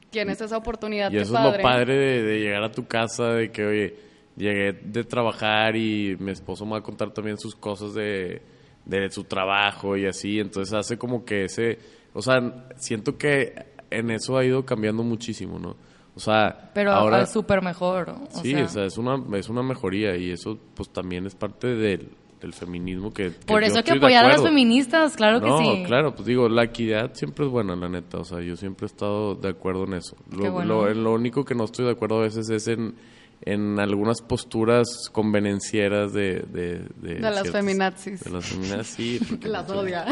[0.10, 1.12] tienes esa oportunidad.
[1.12, 3.96] Y eso es lo padre de, de llegar a tu casa, de que, oye,
[4.36, 8.42] llegué de trabajar y mi esposo me va a contar también sus cosas de,
[8.86, 10.40] de su trabajo y así.
[10.40, 11.80] Entonces hace como que ese,
[12.14, 13.54] o sea, siento que
[13.90, 15.76] en eso ha ido cambiando muchísimo, ¿no?
[16.16, 17.18] O sea, Pero ahora...
[17.18, 18.10] al súper mejor.
[18.10, 21.36] O sí, sea, o sea, es una, es una mejoría y eso pues también es
[21.36, 22.10] parte del,
[22.42, 23.30] del feminismo que...
[23.32, 25.84] que por eso hay que apoyar a las feministas, claro que no, sí.
[25.86, 28.18] claro, pues digo, la equidad siempre es buena, la neta.
[28.20, 30.16] O sea, yo siempre he estado de acuerdo en eso.
[30.32, 30.84] Lo, bueno.
[30.84, 32.96] lo- en lo único que no estoy de acuerdo a veces es en,
[33.42, 36.42] en algunas posturas convenencieras de...
[36.52, 38.24] De, de, De las feminazis.
[38.24, 40.06] De las feminazis, Las odia.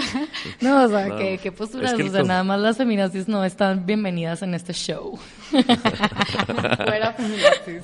[0.61, 1.17] No, o sea, No.
[1.17, 1.91] ¿qué, qué posturas?
[1.93, 5.17] Es que o sea, nada más las feminazis no están bienvenidas en este show.
[5.51, 7.83] Fuera feminazis.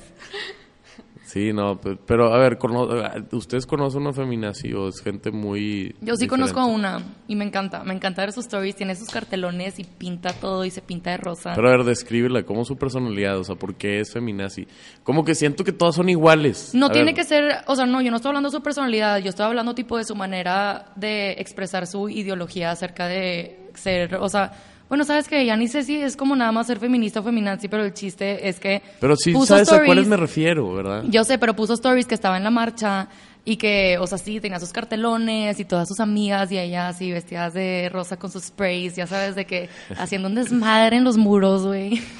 [1.32, 2.88] Sí, no, pe- pero a ver, cono-
[3.32, 5.94] ¿ustedes conocen una feminazi o es gente muy...
[6.02, 6.28] Yo sí diferente?
[6.28, 9.84] conozco a una y me encanta, me encanta ver sus stories, tiene sus cartelones y
[9.84, 11.54] pinta todo y se pinta de rosa.
[11.54, 13.38] Pero a ver, descríbela, ¿cómo su personalidad?
[13.38, 14.66] O sea, ¿por qué es feminazi?
[15.04, 16.74] Como que siento que todas son iguales.
[16.74, 18.62] no A tiene ver, que ser, o sea, no, yo no estoy hablando de su
[18.62, 24.16] personalidad, yo estoy hablando tipo de su manera de expresar su ideología acerca de ser,
[24.16, 24.52] o sea,
[24.92, 27.66] bueno, sabes que ya ni sé si es como nada más ser feminista o feminazi,
[27.66, 31.04] pero el chiste es que Pero sí puso sabes a stories- cuáles me refiero, ¿verdad?
[31.08, 33.08] Yo sé, pero puso stories que estaba en la marcha
[33.42, 37.10] y que, o sea, sí, tenía sus cartelones y todas sus amigas y ella así
[37.10, 41.16] vestidas de rosa con sus sprays, ya sabes, de que haciendo un desmadre en los
[41.16, 42.02] muros, güey.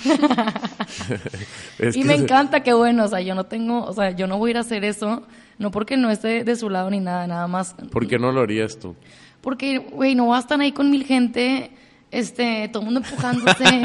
[1.94, 4.48] Y me encanta, que bueno, o sea, yo no tengo, o sea, yo no voy
[4.48, 5.22] a ir a hacer eso,
[5.58, 7.74] no porque no esté de su lado ni nada, nada más.
[7.90, 8.94] ¿Por qué no lo harías tú?
[9.42, 11.70] Porque, güey, no bastan ahí con mil gente,
[12.12, 13.64] este, todo el mundo empujándose.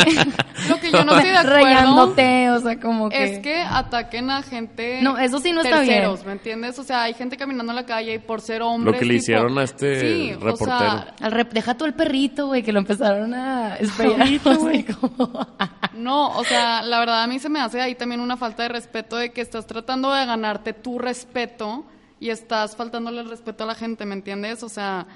[0.70, 3.24] Lo que yo no estoy de acuerdo Rayándote, o sea, como que...
[3.24, 5.02] es que ataquen a gente.
[5.02, 5.94] No, eso sí no está bien.
[5.94, 6.78] terceros, ¿me entiendes?
[6.78, 8.94] O sea, hay gente caminando en la calle y por ser hombres.
[8.94, 10.78] Lo que le tipo- hicieron a este Sí, o reportero.
[10.78, 14.28] sea, Al rep- deja todo el perrito, güey, que lo empezaron a esperar.
[14.60, 15.48] güey, como...
[15.94, 18.70] No, o sea, la verdad a mí se me hace ahí también una falta de
[18.70, 21.86] respeto de que estás tratando de ganarte tu respeto
[22.20, 24.64] y estás faltándole el respeto a la gente, ¿me entiendes?
[24.64, 25.08] O sea,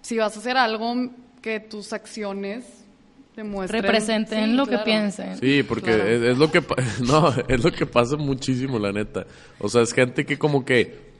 [0.00, 0.94] si vas a hacer algo
[1.44, 2.64] que tus acciones
[3.36, 5.36] demuestren representen Sí, lo que piensen.
[5.38, 6.08] Sí, porque Claro.
[6.08, 6.62] es, es lo que
[7.06, 9.26] no, es lo que pasa muchísimo, la neta.
[9.58, 11.12] O sea, es gente que como que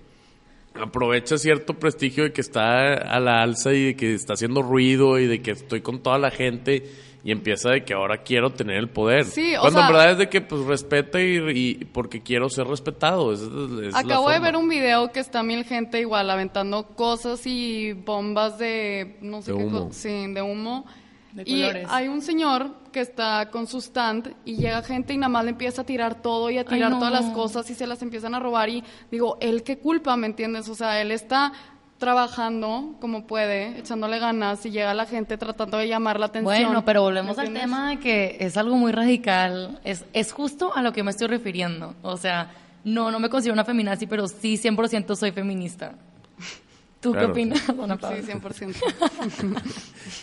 [0.80, 5.18] aprovecha cierto prestigio de que está a la alza y de que está haciendo ruido
[5.18, 6.84] y de que estoy con toda la gente
[7.24, 9.24] y empieza de que ahora quiero tener el poder.
[9.24, 11.38] Sí, o Cuando sea- en verdad es de que pues respeta y,
[11.80, 13.32] y porque quiero ser respetado.
[13.32, 18.58] Es- Acabo de ver un video que está mil gente igual aventando cosas y bombas
[18.58, 19.88] de no sé De qué humo.
[19.90, 20.84] sí, de humo.
[21.32, 21.88] De y colores.
[21.90, 25.50] hay un señor que está con su stand y llega gente y nada más le
[25.50, 26.98] empieza a tirar todo y a Ay, tirar no.
[27.00, 30.28] todas las cosas y se las empiezan a robar y digo, él qué culpa, ¿me
[30.28, 30.68] entiendes?
[30.68, 31.52] O sea, él está
[31.98, 36.64] trabajando como puede, echándole ganas y llega la gente tratando de llamar la atención.
[36.64, 39.80] Bueno, pero volvemos ¿me al tema de que es algo muy radical.
[39.84, 41.94] Es, es justo a lo que me estoy refiriendo.
[42.02, 42.52] O sea,
[42.84, 45.94] no, no me considero una feminazi, pero sí 100% soy feminista.
[47.00, 47.26] ¿Tú Claro.
[47.28, 47.96] qué opinas, Sí, Paula?
[47.98, 49.62] 100%.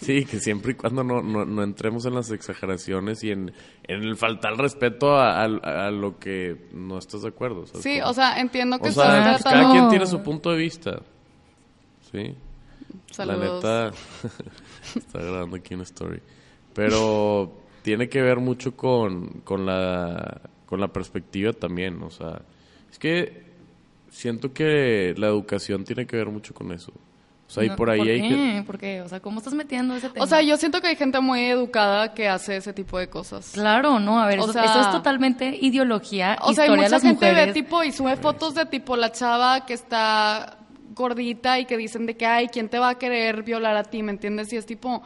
[0.02, 3.52] Sí, que siempre y cuando no, no, no entremos en las exageraciones y en,
[3.84, 7.68] en el faltar respeto a, a- a lo que no estás de acuerdo.
[7.68, 9.64] ¿sabes Sí, o sea, entiendo que O estás sea, pues, tratando...
[9.68, 11.02] cada quien tiene su punto de vista.
[12.12, 12.36] Sí.
[13.12, 13.64] Saludos.
[13.64, 13.98] La neta,
[14.96, 16.22] está grabando aquí una story.
[16.74, 22.02] Pero tiene que ver mucho con, con, la, con la perspectiva también.
[22.04, 22.42] O sea,
[22.92, 23.44] es que
[24.10, 26.92] siento que la educación tiene que ver mucho con eso.
[27.48, 28.30] O sea, y No, por ahí ¿por hay qué?
[28.30, 28.64] que...
[28.66, 29.02] ¿Por qué?
[29.02, 30.24] O sea, ¿cómo estás metiendo ese tema?
[30.24, 33.52] O sea, yo siento que hay gente muy educada que hace ese tipo de cosas.
[33.54, 36.76] Claro, no, a ver, O eso, sea- eso es totalmente ideología, O sea, hay de
[36.78, 37.48] mucha las gente mujeres.
[37.48, 40.60] de tipo y sube fotos de tipo la chava que está
[40.94, 44.04] gordita y que dicen de que, ay, ¿quién te va a querer violar a ti?
[44.04, 44.52] ¿Me entiendes?
[44.54, 45.02] Y es tipo,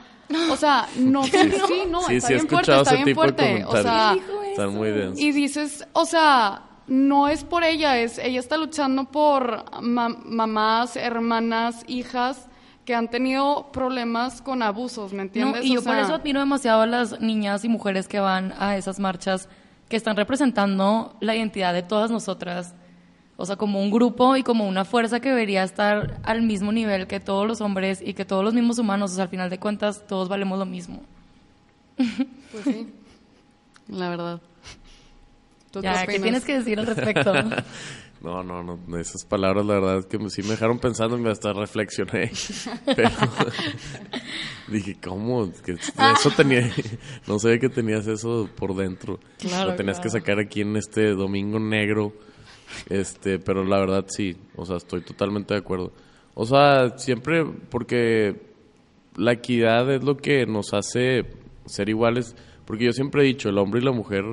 [0.51, 3.05] o sea, no, sí, sí, no, sí, está sí he bien fuerte, está ese bien
[3.05, 3.65] tipo de fuerte.
[3.65, 4.15] O sea,
[4.49, 5.19] Están muy densos.
[5.19, 10.95] y dices, o sea, no es por ella, es ella está luchando por ma- mamás,
[10.95, 12.47] hermanas, hijas
[12.85, 15.65] que han tenido problemas con abusos, ¿me No, entiendes?
[15.65, 18.53] y O yo por sea, eso admiro demasiado a las niñas y mujeres que van
[18.59, 19.49] a esas marchas,
[19.89, 22.75] que están representando la identidad de todas nosotras.
[23.37, 27.05] O sea, como un grupo y como una fuerza que debería estar al mismo nivel
[27.07, 29.11] que todos los hombres y que todos los mismos humanos.
[29.11, 31.01] O sea, al final de cuentas, todos valemos lo mismo.
[32.51, 32.87] Pues sí,
[33.89, 34.41] la verdad.
[35.71, 37.33] ¿Tú Ya, ¿qué tienes que decir al respecto?
[38.21, 38.97] No, no, no.
[38.97, 42.31] Esas palabras, la verdad, es que me- sí me dejaron pensando y me hasta reflexioné.
[42.95, 43.09] Pero
[44.67, 45.51] dije, ¿cómo?
[45.63, 46.67] Que eso tenía.
[47.27, 49.19] No sabía que tenías eso por dentro.
[49.37, 52.13] Claro, Lo tenías que sacar aquí en este domingo negro.
[52.89, 54.35] Este, pero la verdad sí.
[54.55, 55.91] O sea, estoy totalmente de acuerdo.
[56.33, 58.41] O sea, siempre porque
[59.15, 61.25] la equidad es lo que nos hace
[61.65, 62.35] ser iguales.
[62.65, 64.23] Porque yo siempre he dicho, el hombre y la mujer,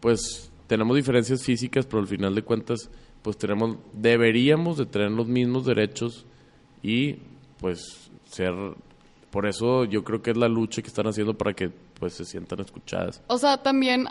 [0.00, 2.90] pues tenemos diferencias físicas, pero al final de cuentas,
[3.22, 6.24] pues tenemos, deberíamos de tener los mismos derechos
[6.82, 7.16] y
[7.58, 8.54] pues ser,
[9.30, 12.24] por eso yo creo que es la lucha que están haciendo para que pues se
[12.24, 13.22] sientan escuchadas.
[13.26, 14.06] O sea, también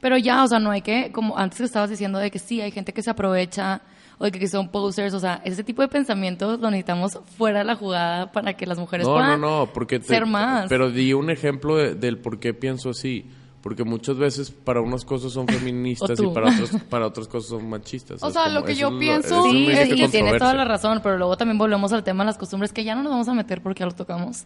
[0.00, 2.60] Pero ya, o sea, no hay que, como antes que estabas diciendo de que sí,
[2.60, 3.82] hay gente que se aprovecha
[4.18, 7.64] o de que son posers, o sea, ese tipo de pensamientos lo necesitamos fuera de
[7.64, 10.66] la jugada para que las mujeres No, no, puedan no, porque te- ser más.
[10.68, 13.26] Pero di un ejemplo de- del por qué pienso así.
[13.62, 17.68] Porque muchas veces para unas cosas son feministas y para otras, para otras cosas son
[17.68, 18.22] machistas.
[18.22, 21.00] O sea, como- lo que yo lo- pienso- es Sí, y tienes toda la razón,
[21.02, 23.34] pero luego también volvemos al tema de las costumbres que ya no nos vamos a
[23.34, 24.44] meter porque ya lo tocamos.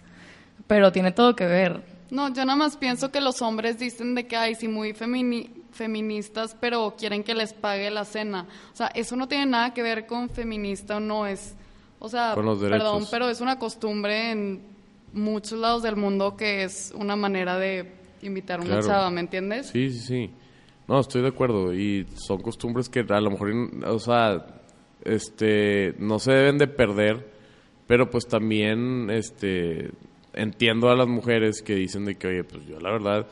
[0.66, 1.93] Pero tiene todo que ver.
[2.10, 5.50] No, yo nada más pienso que los hombres dicen de que hay sí muy femini-
[5.72, 8.46] feministas, pero quieren que les pague la cena.
[8.72, 11.54] O sea, eso no tiene nada que ver con feminista o no es,
[11.98, 14.62] o sea, Con los perdón, pero es una costumbre en
[15.12, 18.86] muchos lados del mundo que es una manera de invitar a una Claro.
[18.86, 19.68] chava, ¿me entiendes?
[19.68, 20.30] Sí, sí, sí.
[20.86, 21.72] No, estoy de acuerdo.
[21.74, 23.50] Y son costumbres que a lo mejor,
[23.86, 24.46] o sea,
[25.04, 27.30] este, no se deben de perder,
[27.86, 29.90] pero pues también, este,
[30.34, 33.26] entiendo a las mujeres que dicen de que, oye, pues yo la verdad...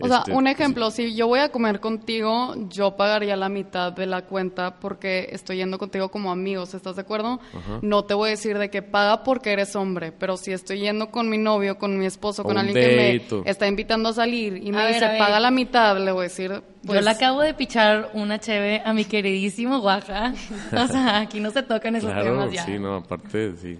[0.00, 3.48] O sea, este, un pues, ejemplo, si yo voy a comer contigo, yo pagaría la
[3.48, 7.40] mitad de la cuenta porque estoy yendo contigo como amigos, ¿estás de acuerdo?
[7.82, 11.10] No te voy a decir de que paga porque eres hombre, pero si estoy yendo
[11.10, 14.58] con mi novio, con mi esposo, con alguien que date me está invitando a salir
[14.64, 15.18] y me A dice ver.
[15.18, 18.80] paga la mitad, le voy a decir, pues, Yo le acabo de pichar una cheve
[18.84, 20.32] a mi queridísimo Guaja.
[20.76, 22.64] O sea, aquí no se tocan esos Claro, temas ya.
[22.64, 23.76] sí, no, aparte, sí.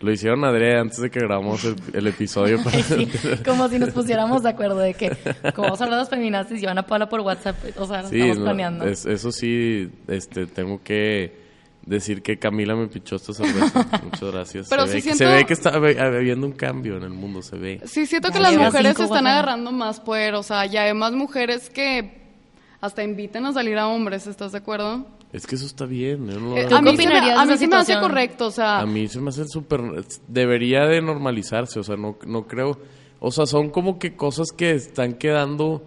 [0.00, 2.60] Lo hicieron Adrián antes de que grabamos el, el episodio.
[2.64, 2.82] Para...
[2.82, 3.08] Sí,
[3.44, 5.16] como si nos pusiéramos de acuerdo de que,
[5.54, 8.02] como vamos a hablar de las feminazis, y van a Paula por WhatsApp, o sea,
[8.04, 8.84] Sí, estamos no, planeando.
[8.86, 11.46] es- eso sí, este, tengo que
[11.86, 13.86] decir que Camila me pichó esta cerveza.
[14.04, 14.66] Muchas gracias.
[14.68, 17.04] Pero se, sí ve, que- siento- se ve que está habi- habiendo un cambio en
[17.04, 17.80] el mundo, se ve.
[17.86, 21.12] Sí, siento que las mujeres cinco están agarrando más poder, o sea, ya hay más
[21.12, 22.26] mujeres que
[22.82, 25.06] hasta inviten a salir a hombres, ¿estás de acuerdo?
[25.36, 26.26] Es que eso está bien.
[26.28, 28.46] yo no lo- Eh, ¿Tú a mí, se me, a mí se me hace correcto,
[28.46, 29.80] o sea, A mí se me hace súper...
[30.28, 32.78] Debería de normalizarse, o sea, no, no creo...
[33.20, 35.82] O sea, son como que cosas que están quedando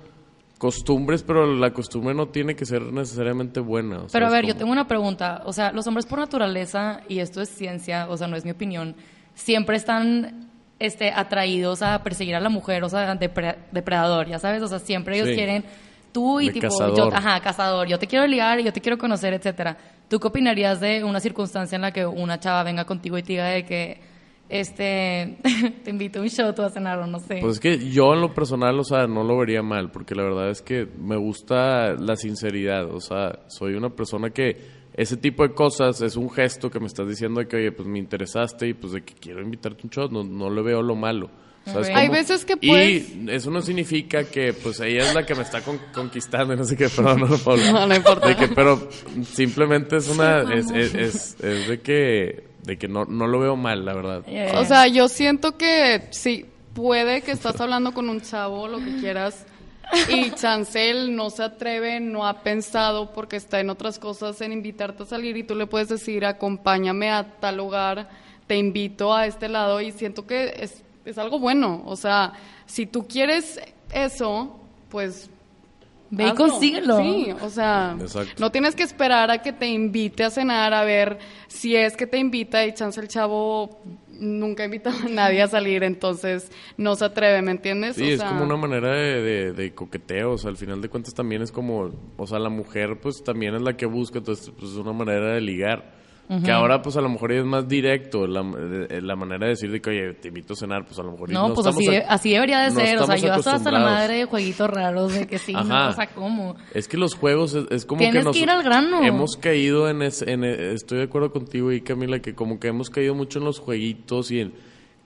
[0.58, 3.98] costumbres, pero la costumbre no tiene que ser necesariamente buena.
[3.98, 5.42] o sea, Pero a ver, yo tengo una pregunta.
[5.46, 8.52] O sea, los hombres por naturaleza, y esto es ciencia, o sea, no es mi
[8.52, 8.96] opinión,
[9.36, 14.62] siempre están este, atraídos a perseguir a la mujer, o sea, depre- depredador, ya sabes,
[14.62, 15.36] o sea, siempre ellos Sí.
[15.36, 15.64] quieren
[16.12, 16.98] tú y De tipo, cazador.
[16.98, 19.78] yo, ajá, cazador, yo te quiero ligar y yo te quiero conocer, etcétera.
[20.08, 23.34] ¿Tú qué opinarías de una circunstancia en la que una chava venga contigo y te
[23.34, 24.02] diga de que,
[24.50, 25.38] este,
[25.84, 27.38] te invito a un show, tú a cenar o no sé?
[27.42, 30.24] Pues es que yo en lo personal, o sea, no lo vería mal, porque la
[30.24, 35.44] verdad es que me gusta la sinceridad, o sea, soy una persona que ese tipo
[35.44, 38.68] de cosas es un gesto que me estás diciendo de que, oye, pues me interesaste
[38.68, 41.30] y pues de que quiero invitarte a un show, no, no le veo lo malo.
[41.66, 41.90] ¿Sabes?
[41.94, 45.42] Hay veces que Y puedes- eso no significa que, pues, ella es la que me
[45.44, 47.64] está con- conquistando y no sé qué, perdón, no, Pablo.
[47.72, 48.28] No, no importa.
[48.28, 48.90] De que, pero
[49.24, 53.56] simplemente es una, es, es, es, es de que, De que no, no lo veo
[53.56, 54.24] mal, la verdad.
[54.56, 58.98] O sea, yo siento que sí, puede que estás hablando con un chavo, lo que
[59.00, 59.46] quieras,
[60.10, 65.02] y Chancel no se atreve, no ha pensado porque está en otras cosas en invitarte
[65.04, 68.08] a salir y tú le puedes decir, acompáñame a tal lugar,
[68.46, 71.82] te invito a este lado y siento que es, es algo bueno.
[71.86, 72.34] O sea,
[72.66, 73.60] si tú quieres
[73.94, 75.30] eso, pues...
[76.12, 76.98] Ve y consíguelo.
[77.04, 78.34] Sí, o sea, Exacto.
[78.40, 82.08] no tienes que esperar a que te invite a cenar, a ver si es que
[82.08, 86.96] te invita y chance el chavo nunca ha invitado a nadie a salir, entonces no
[86.96, 87.96] se atreve, ¿me entiendes?
[87.96, 90.82] Sí, O es sea, como una manera de, de- de coqueteo, o sea, al final
[90.82, 94.18] de cuentas también es como, o sea, la mujer pues también es la que busca,
[94.18, 95.99] entonces pues es una manera de ligar.
[96.46, 98.42] Que ahora pues a lo mejor es más directo la,
[98.88, 101.14] eh, la manera de decir de que, oye, te invito a cenar, pues a lo
[101.14, 102.98] mejor y No, pues así, a- de- así debería de no ser.
[103.00, 105.92] O sea, yo hasta, hasta la madre de jueguitos raros, de que sí, no, o
[105.94, 106.56] sea, ¿cómo?
[106.76, 109.02] Es que los juegos es, es como Tienes que nos que ir al grano.
[109.04, 112.68] hemos caído en, ese- en e- estoy de acuerdo contigo y Camila que como que
[112.68, 114.54] hemos caído mucho en los jueguitos y en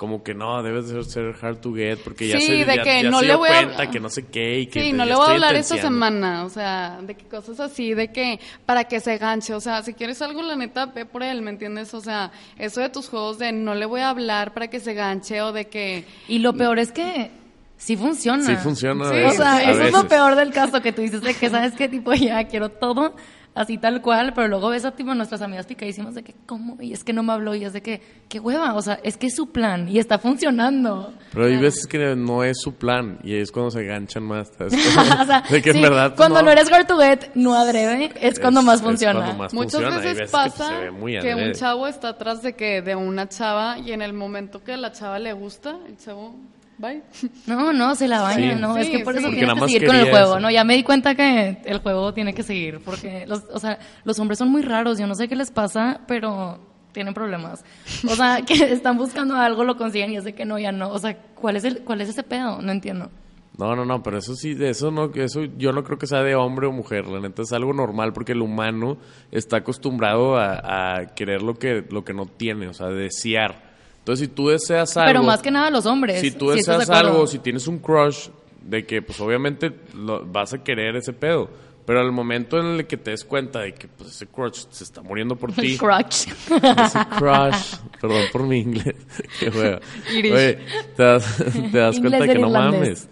[0.04, 2.84] como que no debes de ser hard to get porque ya Sí, se de ya-
[2.84, 4.82] que ya no se le dio voy a- cuenta que no sé qué y que
[4.84, 7.94] Sí, te- no le voy a hablar esta semana, o sea, de que cosas así,
[7.94, 11.24] de que para que se ganche, o sea, si quieres algo, la neta, ve por
[11.24, 11.94] él, ¿me entiendes?
[11.94, 14.94] O sea, eso de tus juegos de no le voy a hablar para que se
[14.94, 16.04] ganche o de que...
[16.28, 17.32] Y lo peor es que
[17.78, 18.44] sí funciona.
[18.46, 19.06] Sí funciona.
[19.08, 21.34] a Sí, O sea, a eso es lo peor del caso, que tú dices de
[21.34, 21.88] que, ¿sabes qué?
[21.88, 23.16] Tipo, ya quiero todo
[23.56, 26.78] así tal cual, pero luego ves a tipo nuestras amigas picadísimas de que, ¿cómo?
[26.82, 29.18] Y es que no me habló, y es de que, qué hueva, o sea, es
[29.18, 31.14] que es su plan y está funcionando.
[31.32, 34.52] Pero hay veces que no es su plan y es cuando se ganchan más.
[34.60, 38.12] o sea, de que en sí, verdad cuando no, eres hard to get, no adrede,
[38.22, 39.20] es cuando Es- más es funciona.
[39.20, 39.98] cuando más Muchas funciona.
[39.98, 43.28] Veces veces que, pues, pasa muy que un chavo está atrás de que de una
[43.30, 46.36] chava y en el momento que a la chava le gusta, el chavo,
[46.78, 47.02] bye.
[47.48, 48.62] No, no, se la baña, Sí.
[48.62, 49.20] no, es Sí, que por sí.
[49.20, 50.40] eso Porque tienes nada que seguir con el juego, eso.
[50.40, 50.52] ¿no?
[50.52, 54.20] Ya me di cuenta que el juego tiene que seguir, porque, los, o sea, los
[54.20, 56.60] hombres son muy raros, yo no sé qué les pasa, pero
[56.92, 57.64] tienen problemas.
[58.08, 60.90] O sea, que están buscando algo, lo consiguen y es de que no, ya no.
[60.90, 62.62] O sea, ¿cuál es, el, cuál es ese pedo?
[62.62, 63.10] No entiendo.
[63.58, 66.08] No, no, no, pero eso sí, de eso no, que eso yo no creo que
[66.08, 68.98] sea de hombre o mujer, la neta es algo normal porque el humano
[69.32, 73.73] está acostumbrado a, a querer lo que, lo que no tiene, o sea, desear.
[74.04, 75.08] Entonces, si tú deseas algo...
[75.08, 76.20] Pero más que nada los hombres.
[76.20, 78.28] Si tú ¿sí estás deseas algo, si tienes un crush,
[78.62, 81.50] de que pues obviamente lo- vas a querer ese pedo.
[81.86, 84.84] Pero al momento en el que te des cuenta de que pues ese crush se
[84.86, 86.28] está muriendo por ti, El crutch.
[86.28, 88.96] ese crush, perdón por mi inglés,
[89.40, 89.80] qué juega.
[90.14, 90.32] Irish.
[90.34, 90.60] Oye,
[90.98, 91.38] te das,
[91.72, 92.80] te das Inglés cuenta de que no irlandés.
[92.82, 93.10] mames,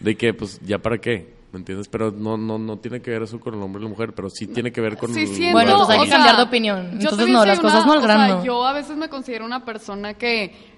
[0.00, 1.88] de que pues ya para qué, ¿me entiendes?
[1.88, 4.28] Pero no, no, no tiene que ver eso con el hombre y la mujer, pero
[4.28, 6.36] sí tiene que ver con Sí, el siento, Bueno, entonces hay o que sea, cambiar
[6.36, 6.90] de opinión.
[6.98, 8.44] yo Entonces, no, las cosas no al o sea, grano.
[8.44, 10.74] yo a veces me considero una persona que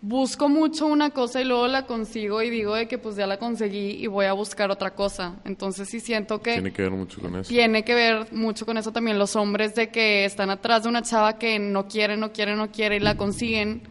[0.00, 3.38] busco mucho una cosa y luego la consigo y digo de que pues ya la
[3.38, 5.36] conseguí y voy a buscar otra cosa.
[5.46, 7.48] Entonces sí siento que Tiene que ver mucho con eso.
[7.48, 11.00] tiene que ver mucho con eso también los hombres de que están atrás de una
[11.02, 13.82] chava que no quiere, no quiere, no quiere y la consiguen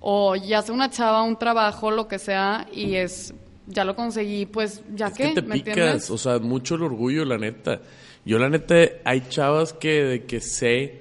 [0.00, 3.32] o ya sea una chava un trabajo, lo que sea y es
[3.70, 6.10] ya lo conseguí, pues ya Es que, que te ¿me picas, entiendes?
[6.10, 7.80] o sea, mucho el orgullo, la neta.
[8.24, 11.00] Yo, la neta, hay chavas que, de que sé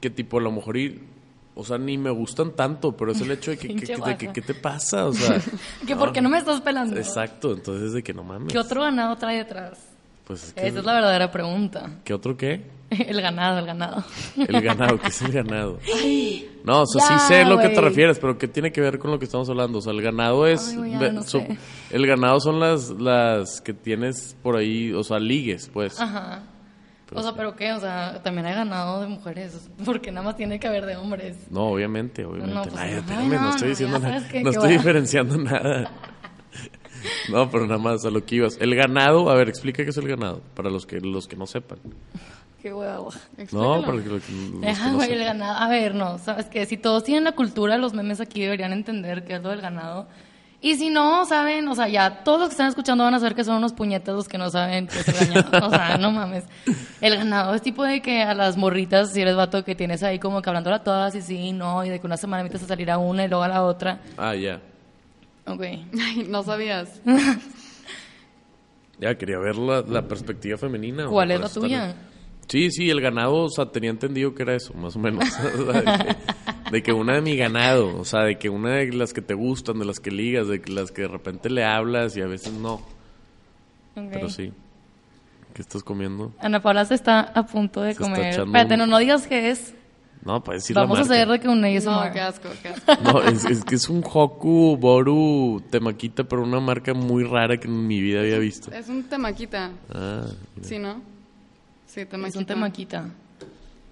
[0.00, 1.00] que, tipo, a lo mejor, y,
[1.54, 4.32] o sea, ni me gustan tanto, pero es el hecho de que, de.
[4.32, 5.06] ¿qué te pasa?
[5.06, 5.40] O sea,
[5.86, 6.96] que ¿por qué no me estás pelando?
[6.96, 8.52] exacto, entonces de que no mames.
[8.52, 9.78] ¿Qué otro ganado trae detrás?
[10.26, 11.90] Pues es que, Esa es la verdadera pregunta.
[12.04, 12.62] ¿qué otro qué?
[13.06, 14.04] El ganado, el ganado.
[14.36, 15.78] El ganado, ¿qué es el ganado?
[16.62, 18.98] No, o sea, ya, sí sé lo que te refieres, pero ¿qué tiene que ver
[18.98, 19.78] con lo que estamos hablando?
[19.78, 20.76] O sea, el ganado es...
[20.76, 21.42] Ay, no so-
[21.90, 25.98] el ganado son las, las que tienes por ahí, o sea, ligues, pues.
[25.98, 26.42] Ajá.
[27.14, 27.72] o sea, ¿pero qué?
[27.72, 29.70] O sea, también hay ganado de mujeres.
[29.86, 31.38] Porque nada más tiene que haber de hombres.
[31.50, 32.54] No, obviamente, obviamente.
[32.54, 34.28] No, pues, Ay, ay, espérame, no, no, estoy diciendo nada.
[34.28, 34.76] que- no que estoy va.
[34.76, 35.90] diferenciando nada.
[37.30, 38.58] No, pero nada más a lo que ibas.
[38.60, 41.46] El ganado, a ver, explica qué es el ganado, para los que los que no
[41.46, 41.78] sepan.
[42.62, 43.10] Qué huevo.
[43.52, 45.58] No, para los que, los que Ajá, no güey, el ganado.
[45.58, 49.24] A ver, no, sabes que si todos tienen la cultura, los memes aquí deberían entender
[49.24, 50.06] qué es lo del ganado.
[50.62, 53.34] Y si no, saben, o sea, ya todos los que están escuchando van a saber
[53.34, 55.66] que son unos puñetas los que no saben qué es el ganado.
[55.68, 56.44] O sea, no mames.
[57.00, 60.18] El ganado es tipo de que a las morritas, si eres vato, que tienes ahí
[60.18, 62.66] como que hablándola a todas y sí, no, y de que una semana invitas a
[62.66, 64.00] salir a una y luego a la otra.
[64.18, 64.60] Ah, ya.
[65.46, 65.62] Ok.
[65.62, 67.00] Ay, no sabías.
[68.98, 71.06] Ya, quería ver la, la perspectiva femenina.
[71.06, 71.94] ¿Cuál es la estar- tuya?
[72.50, 75.24] Sí, sí, el ganado, o sea, tenía entendido que era eso, más o menos.
[75.58, 76.16] O sea, de, que,
[76.72, 79.34] de que una de mi ganado, o sea, de que una de las que te
[79.34, 82.26] gustan, de las que ligas, de que las que de repente le hablas y a
[82.26, 82.80] veces no.
[83.94, 84.52] Pero sí.
[85.54, 86.32] ¿Qué estás comiendo?
[86.40, 88.38] Ana Paula se está a punto de Se comer.
[88.40, 89.74] Espérate, un- no, no digas qué es.
[90.24, 91.14] No, para decir Vamos la a marca.
[91.22, 92.06] hacer de que un ASMR.
[92.06, 92.92] No, qué asco, qué asco.
[93.02, 97.66] No, es, es que es un Hoku Boru Temaquita, pero una marca muy rara que
[97.68, 98.70] en mi vida había visto.
[98.70, 100.26] Es un temaquita, Ah,
[100.56, 100.68] mira.
[100.68, 101.00] ¿sí, no?
[101.92, 102.28] Sí, temaquita.
[102.28, 103.04] Es un temaquita.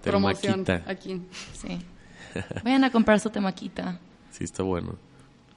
[0.03, 0.91] Promoción Temaquita.
[0.91, 1.21] aquí.
[1.53, 1.79] Sí.
[2.63, 3.99] Vayan a comprar su temaquita.
[4.31, 4.95] Sí, está bueno.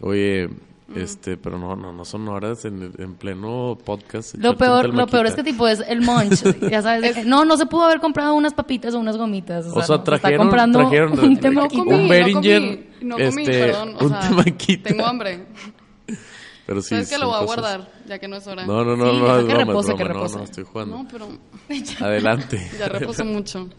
[0.01, 0.49] Oye,
[0.97, 4.34] este, pero no, no, no son horas en, en pleno podcast.
[4.34, 7.57] Lo peor, lo peor es que tipo es el munch, ya sabes, que, no, no
[7.57, 9.93] se pudo haber comprado unas papitas o unas gomitas, o sea, O sea, no, se
[9.95, 11.84] está trajeron, comprando trajeron un No temaquita.
[11.84, 13.95] comí, un no Behringer, comí, no comí, este, perdón.
[14.01, 14.88] O un sea, temaquita.
[14.90, 15.47] tengo hambre.
[16.66, 17.92] Pero sí, ¿Sabes que lo voy a cosas- guardar?
[18.06, 18.64] Ya que no es hora.
[18.66, 20.36] No, no, no, Sí, no, es que broma, repose, es que broma, no, repose.
[20.38, 20.96] no, estoy jugando.
[20.98, 21.28] No, pero
[22.06, 22.70] Adelante.
[22.78, 23.68] ya reposo mucho.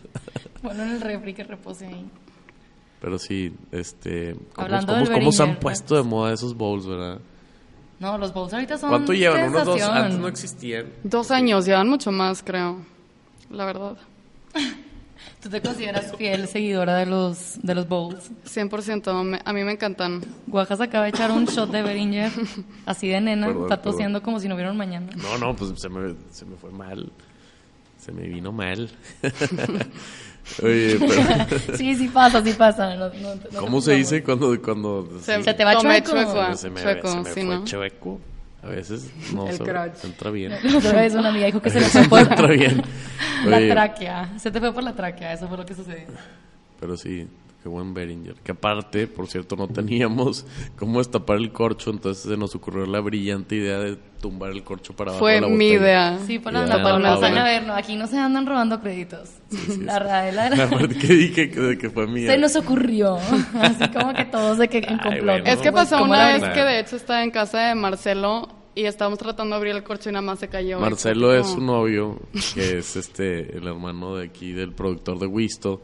[0.64, 2.06] Bueno, en el refri que repose ahí.
[3.02, 6.88] Pero sí, este, ¿cómo, Hablando cómo- del cómo se han puesto de moda esos bowls,
[6.88, 7.20] verdad?
[8.00, 9.50] No, los bowls ahorita son ¿Cuánto llevan?
[9.50, 10.88] Unos dos, antes no existían.
[11.04, 12.78] Dos años, llevan mucho más, creo.
[13.52, 13.98] La verdad.
[15.42, 18.32] ¿Tú te consideras fiel seguidora de los, de los bowls?
[18.46, 19.24] 100%.
[19.24, 20.22] me- a mí me encantan.
[20.48, 22.32] Guajas acaba de echar un shot de Beringer,
[22.86, 23.92] así de nena, Perdón, está perdón.
[23.94, 25.10] tosiendo como si no hubiera un mañana.
[25.18, 27.12] No, no, pues se me, se me fue mal.
[28.00, 28.90] Se me vino mal.
[30.62, 32.96] Oye, pero Sí, sí pasa, sí pasa.
[32.96, 34.62] no- no- no te ¿cómo se dice cuando...
[34.62, 36.12] cuando Se, Se te va chueco.
[36.12, 36.56] chueco.
[36.58, 37.64] se me, chueco, se me sí, fue ¿no?
[37.66, 38.20] chueco?
[38.64, 40.04] A veces no El se crotch.
[40.06, 40.54] entra bien.
[40.64, 42.82] La otra vez una amiga dijo que se le fue por entra bien.
[43.46, 44.34] la tráquea.
[44.40, 46.06] Se te fue por la tráquea, eso fue lo que sucedió.
[46.80, 47.28] Pero sí,
[47.64, 48.36] qué buen Behringer.
[48.44, 50.46] Que aparte, por cierto, no teníamos
[50.78, 54.94] cómo destapar el corcho, entonces se nos ocurrió la brillante idea de tumbar el corcho
[54.96, 55.74] para abajo Fue de la mi botella.
[55.82, 56.20] idea.
[56.28, 56.66] Sí, por la.
[56.84, 57.14] Paula.
[57.14, 59.30] A ver, no, aquí no se andan robando créditos.
[59.82, 60.66] la Raela La era...
[60.78, 62.30] verdad que dije que, que fue mía.
[62.32, 63.16] Se nos ocurrió.
[63.62, 65.24] Así como que todos de que en Ay, complot.
[65.26, 65.46] bueno.
[65.46, 67.76] Es que Pues, pasó ¿cómo una la vez que de hecho estaba en casa de
[67.76, 70.80] Marcelo y estábamos tratando de abrir el corcho y nada más se cayó.
[70.80, 72.20] Marcelo es su novio,
[72.56, 75.82] que es este el hermano de aquí del productor de Wisto.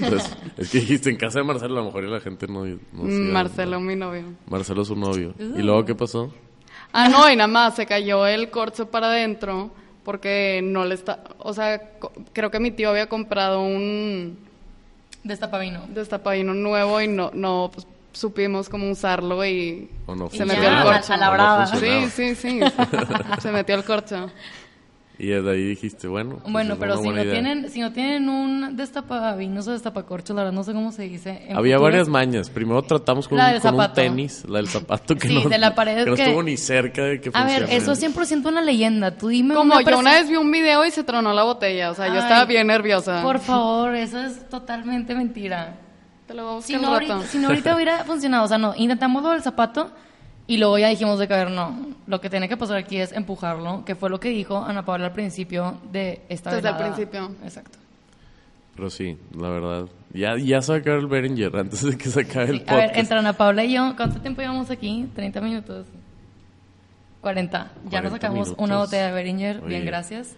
[0.00, 2.76] Entonces, es que dijiste en casa de Marcelo, a lo mejor la gente no, no
[3.06, 4.24] se Mm, Marcelo, mi novio.
[4.48, 5.34] Marcelo es su novio.
[5.38, 6.32] ¿Y luego qué pasó?
[6.92, 9.70] Ah, no, y nada más se cayó el corcho para adentro
[10.04, 11.22] porque no le está...
[11.38, 14.38] O sea, co- creo que mi tío había comprado un
[15.24, 15.86] Destapavino.
[15.88, 17.86] destapadino nuevo y no, no pues,
[18.18, 21.12] supimos cómo usarlo y ¿O no se metió el corcho.
[21.12, 21.66] a la ¿O no?
[21.78, 22.60] Sí, sí, sí.
[23.40, 24.30] se metió el corcho.
[25.20, 26.38] Y de ahí dijiste, bueno.
[26.40, 27.32] pues Bueno, pero si no, idea.
[27.32, 31.30] tienen, si no tienen un destapavinos o destapacorchos, la verdad no sé cómo se dice.
[31.48, 32.50] en Había futuras- varias mañas.
[32.50, 33.94] Primero tratamos con, La un, del con un zapato.
[34.00, 36.56] tenis, la del zapato que Sí, no, de la pared que no que- estuvo ni
[36.56, 39.16] cerca de que A ver, eso es 100% una leyenda.
[39.16, 41.90] Tú dime Como una yo una vez vi un video y se tronó la botella,
[41.90, 43.20] o sea, yo Ay, estaba bien nerviosa.
[43.20, 45.80] Por favor, eso es totalmente mentira.
[46.28, 47.12] Te lo voy a buscar Si al no, rato.
[47.14, 49.90] ahorita, si no ahorita hubiera funcionado, o sea, no, intentamos lo del zapato
[50.46, 51.74] y luego ya dijimos de que, a ver, no,
[52.06, 55.06] lo que tiene que pasar aquí es empujarlo, que fue lo que dijo Ana Paula
[55.06, 56.94] al principio de esta Desde el velada.
[56.94, 57.30] principio.
[57.42, 57.78] Exacto.
[58.76, 59.86] Pero sí, la verdad.
[60.14, 62.64] Ya, ya se va a acabar el Behringer antes de que se acabe el Sí,
[62.68, 62.98] a ver, podcast.
[63.00, 65.06] entre Ana Paula y yo, ¿cuánto tiempo llevamos aquí?
[65.16, 65.86] ¿30 minutos?
[67.20, 67.58] 40.
[67.58, 68.64] Ya 40 nos sacamos minutos.
[68.64, 70.36] una botella de Beringer, bien, gracias.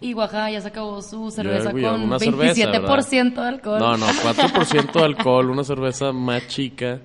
[0.00, 3.78] Y Oaxaca ya se acabó su cerveza con una cerveza, 27% de alcohol.
[3.78, 7.00] No, no, 4% de alcohol, una cerveza más chica.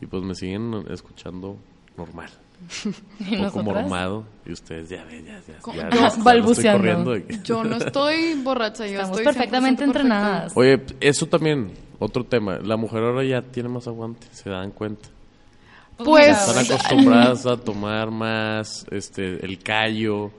[0.00, 1.56] Y pues me siguen escuchando
[1.96, 2.28] normal.
[3.20, 4.24] ¿Y Un poco mormado.
[4.44, 7.16] Y ustedes ya ven, ya, ya, ya, Yo ya balbuceando.
[7.44, 10.00] Yo no estoy borracha, yo Estamos estoy perfectamente 100% perfecta.
[10.00, 10.52] entrenadas.
[10.54, 12.58] Oye, eso también, otro tema.
[12.58, 15.08] La mujer ahora ya tiene más aguante, se dan cuenta.
[15.96, 20.30] Pues- Están acostumbradas a tomar más, este, el callo,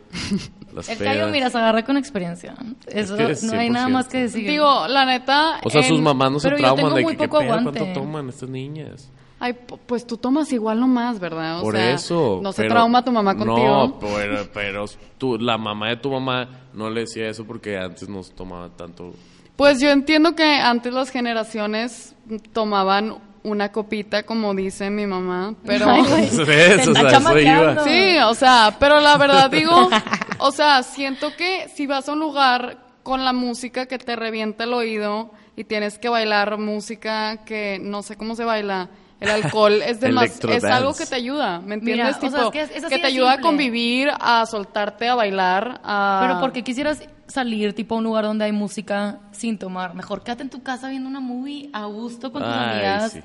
[0.75, 2.53] las El callo, mira, se agarra con experiencia.
[2.87, 4.11] Eso que no hay nada más 100%.
[4.11, 4.47] que decir.
[4.49, 5.59] Digo, la neta...
[5.63, 7.39] O sea, sus mamás no se pero yo trauman tengo de muy que, ¿qué poco
[7.39, 7.53] pedo?
[7.53, 7.79] aguante.
[7.79, 9.09] ¿Cuánto toman estas niñas?
[9.39, 11.59] Ay, pu- pues tú tomas igual nomás, ¿verdad?
[11.59, 12.39] O Por sea, eso.
[12.41, 13.57] No se pero- trauma tu mamá contigo.
[13.87, 14.85] No, pero, pero
[15.17, 18.69] tú, la mamá de tu mamá no le decía eso porque antes no se tomaba
[18.69, 19.13] tanto.
[19.55, 22.15] Pues yo entiendo que antes las generaciones
[22.53, 25.87] tomaban una copita, como dice mi mamá, pero...
[25.91, 27.11] Ay, güey, Eso te es, o está sea, eso iba.
[27.11, 27.83] chamaqueando.
[27.83, 29.89] Sí, o sea, pero la verdad digo,
[30.39, 34.63] o sea, siento que si vas a un lugar con la música que te revienta
[34.63, 39.73] el oído y tienes que bailar música que no sé cómo se baila, el alcohol
[39.85, 42.17] es de más, Electro es algo que te ayuda, ¿me Mira, entiendes?
[42.17, 45.07] o sea, tipo, es que es- es así que te ayuda a convivir, a soltarte,
[45.07, 46.19] a bailar, a...
[46.27, 49.93] Pero porque quisieras salir tipo a un lugar donde hay música sin tomar.
[49.95, 53.11] Mejor quédate en tu casa viendo una movie a gusto con tus Ay, amigas.
[53.13, 53.21] sí.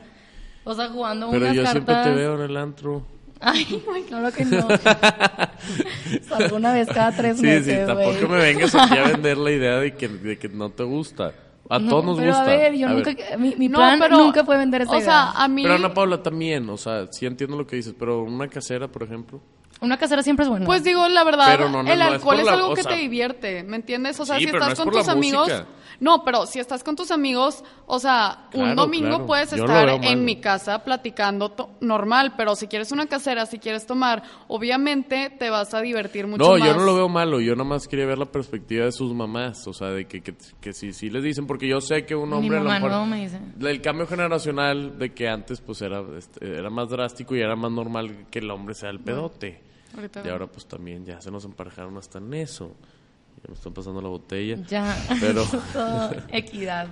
[0.65, 1.85] O sea, jugando Pero unas yo cartas.
[1.85, 3.07] siempre te veo en el antro.
[3.41, 4.68] Ay, güey, claro que no.
[6.28, 8.28] Salgo una vez cada tres Sí, meses, sí, tampoco güey.
[8.28, 11.32] me vengas aquí a vender la idea de que, de que no te gusta.
[11.68, 12.43] A No, todos nos pero gusta.
[12.43, 13.11] a ver, yo A nunca...
[13.12, 13.38] ver.
[13.38, 15.05] Mi, mi No, plan pero, nunca fue vender esa O idea.
[15.05, 15.62] sea, a mí...
[15.62, 19.05] Pero Ana Paula también, o sea, sí entiendo lo que dices, pero una casera, por
[19.05, 19.41] ejemplo.
[19.80, 20.66] Una casera siempre es buena.
[20.66, 22.82] Pues digo, la verdad, Pero no, no, el es alcohol es, la- algo o que
[22.82, 24.18] sea- te divierte, ¿me entiendes?
[24.20, 25.66] O sea, Sí, si pero no estás es con por la tus amigos, música.
[26.01, 29.26] No, pero si estás con tus amigos, o sea, un domingo claro.
[29.26, 34.22] puedes estar en mi casa platicando normal, pero si quieres una casera, si quieres tomar,
[34.48, 36.66] obviamente te vas a divertir mucho No, más.
[36.66, 39.74] yo no lo veo malo, yo nomás quería ver la perspectiva de sus mamás, o
[39.74, 42.36] sea, de que, que, que si, si les dicen, porque yo sé que un Mi
[42.36, 42.90] hombre a lo mamá mejor...
[42.92, 43.38] no me dice.
[43.61, 47.70] El cambio generacional de que antes pues era, este, era más drástico y era más
[47.72, 49.61] normal que el hombre sea el pedote.
[49.94, 52.74] Ahorita Y ahora pues también ya se nos emparejaron hasta en eso.
[53.43, 54.57] Ya me están pasando la botella.
[54.68, 54.97] Ya.
[55.20, 55.45] Pero-
[56.28, 56.88] equidad.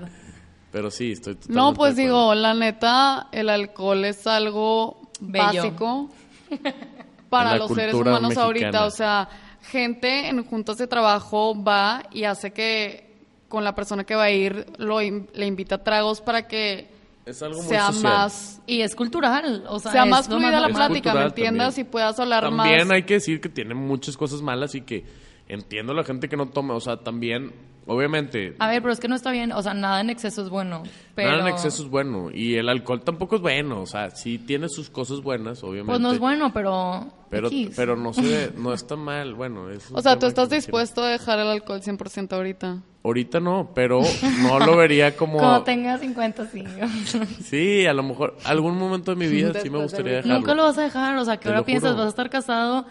[0.72, 5.44] Pero sí, estoy totalmente No, pues digo, la neta, el alcohol es algo Bello.
[5.46, 6.10] básico
[7.30, 8.44] para los seres humanos mexicana.
[8.46, 8.84] ahorita.
[8.86, 9.28] O sea,
[9.62, 13.08] gente en juntas de trabajo va y hace que
[13.48, 16.90] con la persona que va a ir lo in- le invita tragos para que
[17.24, 18.02] Es algo muy sea social.
[18.02, 21.74] más Y es cultural, o sea, sea es más fluida la plática, ¿me entiendas?
[21.76, 21.86] también.
[21.86, 22.90] Y puedas hablar También más.
[22.90, 25.04] hay que decir que tiene muchas cosas malas y que
[25.48, 27.52] entiendo la gente que no toma, o sea, también,
[27.86, 30.48] obviamente, A ver, pero es que no está bien, o sea, nada en exceso es
[30.50, 30.82] bueno.
[31.14, 31.30] Pero...
[31.30, 34.68] nada en exceso es bueno y el alcohol tampoco es bueno, o sea, sí tiene
[34.68, 35.92] sus cosas buenas, obviamente.
[35.92, 37.12] Pues no es bueno, pero...
[37.30, 37.74] Pero, X.
[37.76, 39.68] pero no se, no está mal, bueno.
[39.70, 42.78] es O sea, tú estás que- dispuesto a dejar el alcohol 100% ahorita.
[43.04, 44.00] Ahorita no, pero
[44.42, 45.38] no lo vería como...
[45.38, 46.64] Cuando tenga 50, sí.
[47.44, 50.38] Sí, a lo mejor algún momento de mi vida sí me de gustaría dejarlo.
[50.38, 51.90] Nunca lo vas a dejar, o sea, ¿qué Te hora lo piensas?
[51.90, 51.98] juro.
[51.98, 52.86] ¿Vas a estar casado?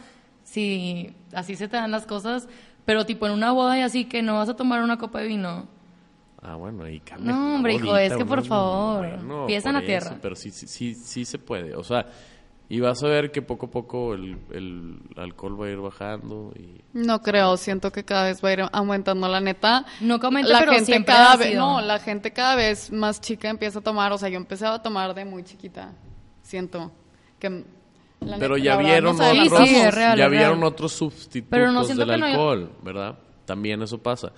[0.57, 2.49] Si así se te dan las cosas,
[2.83, 5.27] pero tipo en una boda y así que no vas a tomar una copa de
[5.27, 5.67] vino.
[6.41, 7.31] Ah, bueno, ahí cambia.
[7.31, 10.07] No, hombre, hijo, es que por favor, bueno, pies en la tierra.
[10.07, 11.75] eso, pero sí, sí, sí, sí se puede.
[11.75, 12.07] O sea,
[12.69, 16.51] y vas a ver que poco a poco el, el alcohol va a ir bajando
[16.55, 16.81] y...
[16.91, 19.85] No creo, siento que cada vez va a ir aumentando la neta.
[20.01, 23.47] No comenta, la pero gente siempre cada vez, no, la gente cada vez más chica
[23.47, 25.93] empieza a tomar, o sea, yo empecé a tomar de muy chiquita.
[26.41, 26.91] Siento
[27.37, 27.63] que
[28.21, 29.69] la Pero ya vieron otros.
[29.69, 33.17] Sí, real, ya vieron otros sustitutos Pero no del no alcohol, ¿verdad?
[33.45, 34.31] También eso pasa.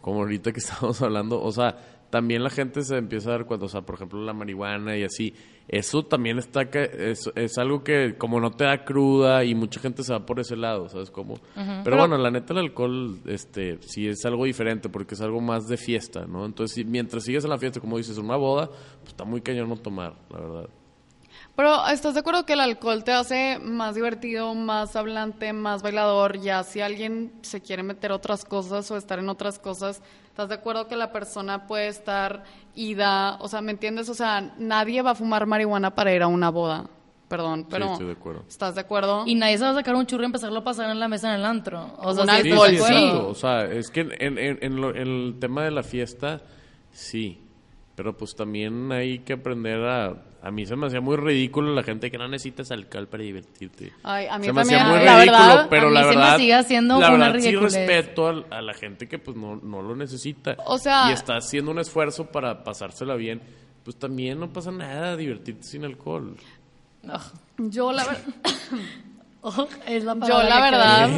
[0.00, 1.76] Como ahorita que estamos hablando, o sea,
[2.10, 5.02] también la gente se empieza a dar cuenta, o sea, por ejemplo, la marihuana y
[5.02, 5.34] así,
[5.68, 9.80] eso también está, que es, es algo que como no te da cruda y mucha
[9.80, 11.34] gente se va por ese lado, ¿sabes cómo?
[11.82, 15.66] Pero, bueno, la neta el alcohol, este, sí es algo diferente porque es algo más
[15.66, 16.46] de fiesta, ¿no?
[16.46, 19.68] Entonces, si- mientras sigues en la fiesta, como dices, una boda, pues está muy cañón
[19.68, 20.68] no tomar, la verdad.
[21.56, 26.38] Pero ¿estás de acuerdo que el alcohol te hace más divertido, más hablante, más bailador?
[26.38, 30.54] Ya si alguien se quiere meter otras cosas o estar en otras cosas, ¿estás de
[30.56, 32.44] acuerdo que la persona puede estar
[32.74, 33.36] ida?
[33.40, 34.10] O sea, ¿me entiendes?
[34.10, 36.90] O sea, nadie va a fumar marihuana para ir a una boda.
[37.28, 38.44] Perdón, pero estoy de acuerdo.
[38.46, 39.24] ¿estás de acuerdo?
[39.26, 41.30] Y nadie se va a sacar un churro y empezarlo a pasar en la mesa
[41.34, 41.94] en el antro.
[41.98, 43.10] O sea, sí, Sí, alcohol, sí, sí.
[43.14, 46.42] O sea, es que en, en- en lo- en el tema de la fiesta,
[46.92, 47.40] sí.
[47.96, 50.22] Pero pues también hay que aprender a...
[50.42, 53.92] A mí se me hacía muy ridículo la gente que no necesitas alcohol para divertirte.
[54.04, 56.14] Ay, a mí se me hacía muy ridículo, verdad, pero a mí la se me
[56.16, 56.36] verdad...
[56.36, 57.74] sigue haciendo la una verdad, sí ridiculez.
[57.74, 60.56] respeto a, la gente que pues no, no lo necesita.
[60.66, 63.40] O sea- Y está haciendo un esfuerzo para pasársela bien.
[63.82, 66.36] Pues también no pasa nada divertirte sin alcohol.
[67.04, 67.68] Ugh.
[67.70, 68.22] yo la verdad...
[69.42, 71.08] Ugh, es la Yo la verdad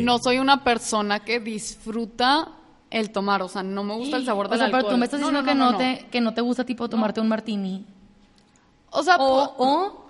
[0.00, 2.48] no soy una persona que disfruta
[2.90, 4.82] el tomar, o sea, no me gusta el sabor O del sea, alcohol.
[4.84, 5.78] pero tú me estás No, diciendo no, que, no, no, no.
[5.78, 7.84] te, que no te gusta tipo tomarte un martini.
[8.94, 10.06] O sea, O,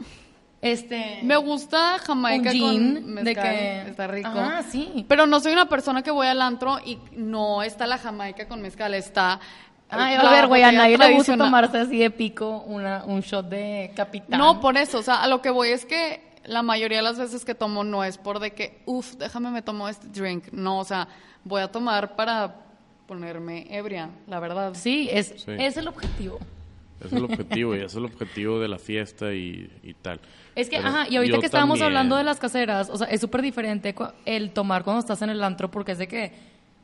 [0.61, 1.20] este...
[1.22, 3.91] me gusta Jamaica un con mezcal, de que...
[3.91, 4.30] está rico.
[4.32, 5.05] Ah, sí.
[5.09, 8.62] Pero no soy una persona que voy al antro y no está la Jamaica con
[8.62, 9.41] mezcal, está
[9.91, 13.49] Ay, a ver, güey, a nadie le gusta tomarse así de pico una, un shot
[13.49, 14.39] de capitán.
[14.39, 17.18] No, por eso, o sea, a lo que voy es que la mayoría de las
[17.18, 20.53] veces que tomo no es por de que, uff, déjame me tomo este drink.
[20.53, 21.09] No, o sea,
[21.45, 22.57] voy a tomar para
[23.07, 24.72] ponerme ebria, la verdad.
[24.74, 25.53] Sí, es, Sí.
[25.59, 26.39] es el objetivo.
[27.05, 30.21] Es el objetivo y es el objetivo de la fiesta y, y tal.
[30.55, 33.07] Es que, Pero ajá, y ahorita que estábamos también- hablando de las caseras, o sea,
[33.09, 33.95] es súper diferente
[34.25, 36.33] el tomar cuando estás en el antro porque es de que,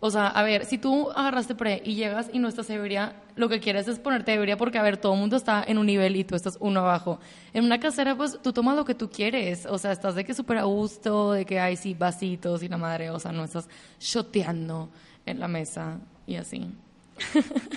[0.02, 3.48] o sea, a ver, si tú agarraste pre y llegas y no estás ebria, lo
[3.50, 6.16] que quieres es ponerte ebria porque, a ver, todo el mundo está en un nivel
[6.16, 7.20] y tú estás uno abajo.
[7.52, 10.32] En una casera, pues, tú tomas lo que tú quieres, o sea, estás de que
[10.34, 13.68] súper a gusto, de que hay sí vasitos y la madre, o sea, no estás
[14.00, 14.88] shoteando
[15.26, 16.66] en la mesa y así.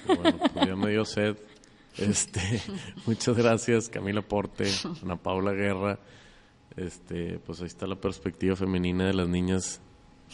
[0.08, 1.36] Bueno, pues ya me dio sed.
[1.98, 2.62] Este,
[3.06, 4.66] muchas gracias, Camila Porte,
[5.04, 6.00] Ana Paula Guerra.
[6.76, 9.80] Este, pues ahí está la perspectiva femenina de las niñas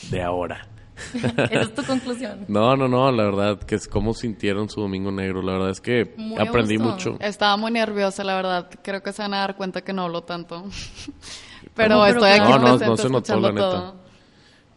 [0.09, 0.67] de ahora.
[1.13, 2.45] Esa es tu conclusión.
[2.47, 5.41] No, no, no, la verdad que es cómo sintieron su domingo negro.
[5.41, 7.11] La verdad es que Muy aprendí gusto.
[7.13, 7.17] mucho.
[7.25, 8.69] Estaba muy nerviosa, la verdad.
[8.83, 10.65] Creo que se van a dar cuenta que no hablo tanto.
[11.75, 12.51] Pero No, pero estoy aquí.
[12.51, 13.61] No, no, presente no se notó, la neta.
[13.69, 13.95] todo.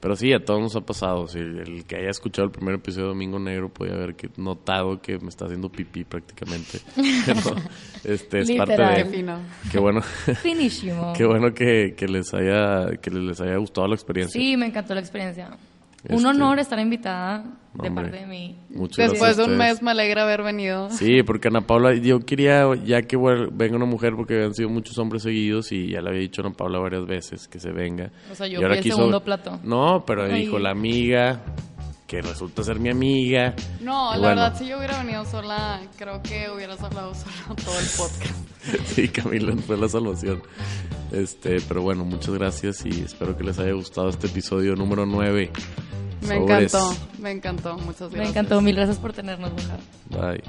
[0.02, 1.28] Pero sí, a todos nos ha pasado.
[1.28, 5.00] Si el que haya escuchado el primer episodio de Domingo Negro puede haber que, notado
[5.00, 6.80] que me está haciendo pipí prácticamente.
[7.24, 7.56] Pero
[8.02, 8.96] este es parte Literal.
[8.96, 9.16] De.
[9.16, 9.38] fino.
[9.70, 10.02] Qué bueno.
[10.42, 11.12] Finísimo.
[11.16, 14.40] Qué bueno que, que les haya que les haya gustado la experiencia.
[14.40, 15.56] Sí, me encantó la experiencia.
[16.08, 17.44] Un Este, honor estar invitada
[17.74, 18.04] de hombre.
[18.04, 18.58] parte de mí.
[18.96, 20.90] Después de un mes me alegra haber venido.
[20.90, 24.68] Sí, porque Ana Paula, yo quería ya que vuel- venga una mujer porque han sido
[24.68, 27.70] muchos hombres seguidos y ya le había dicho a Ana Paula varias veces que se
[27.70, 28.10] venga.
[28.32, 29.60] O sea, yo Y ahora fui el quiso- segundo plato.
[29.62, 30.42] No, pero Ay.
[30.42, 31.40] dijo la amiga,
[32.12, 33.54] que resulta ser mi amiga.
[33.80, 37.56] No, Y la bueno, verdad, si yo hubiera venido sola, creo que hubieras hablado sola
[37.64, 38.36] todo el podcast.
[38.84, 40.42] Sí, Camila fue la salvación.
[41.10, 45.50] Este, pero bueno, muchas gracias y espero que les haya gustado este episodio número 9.
[46.28, 47.78] Me encantó, me encantó.
[47.78, 48.22] Muchas gracias.
[48.22, 48.60] Me encantó.
[48.60, 49.80] Mil gracias por tenernos, mujer.
[50.10, 50.42] Bye.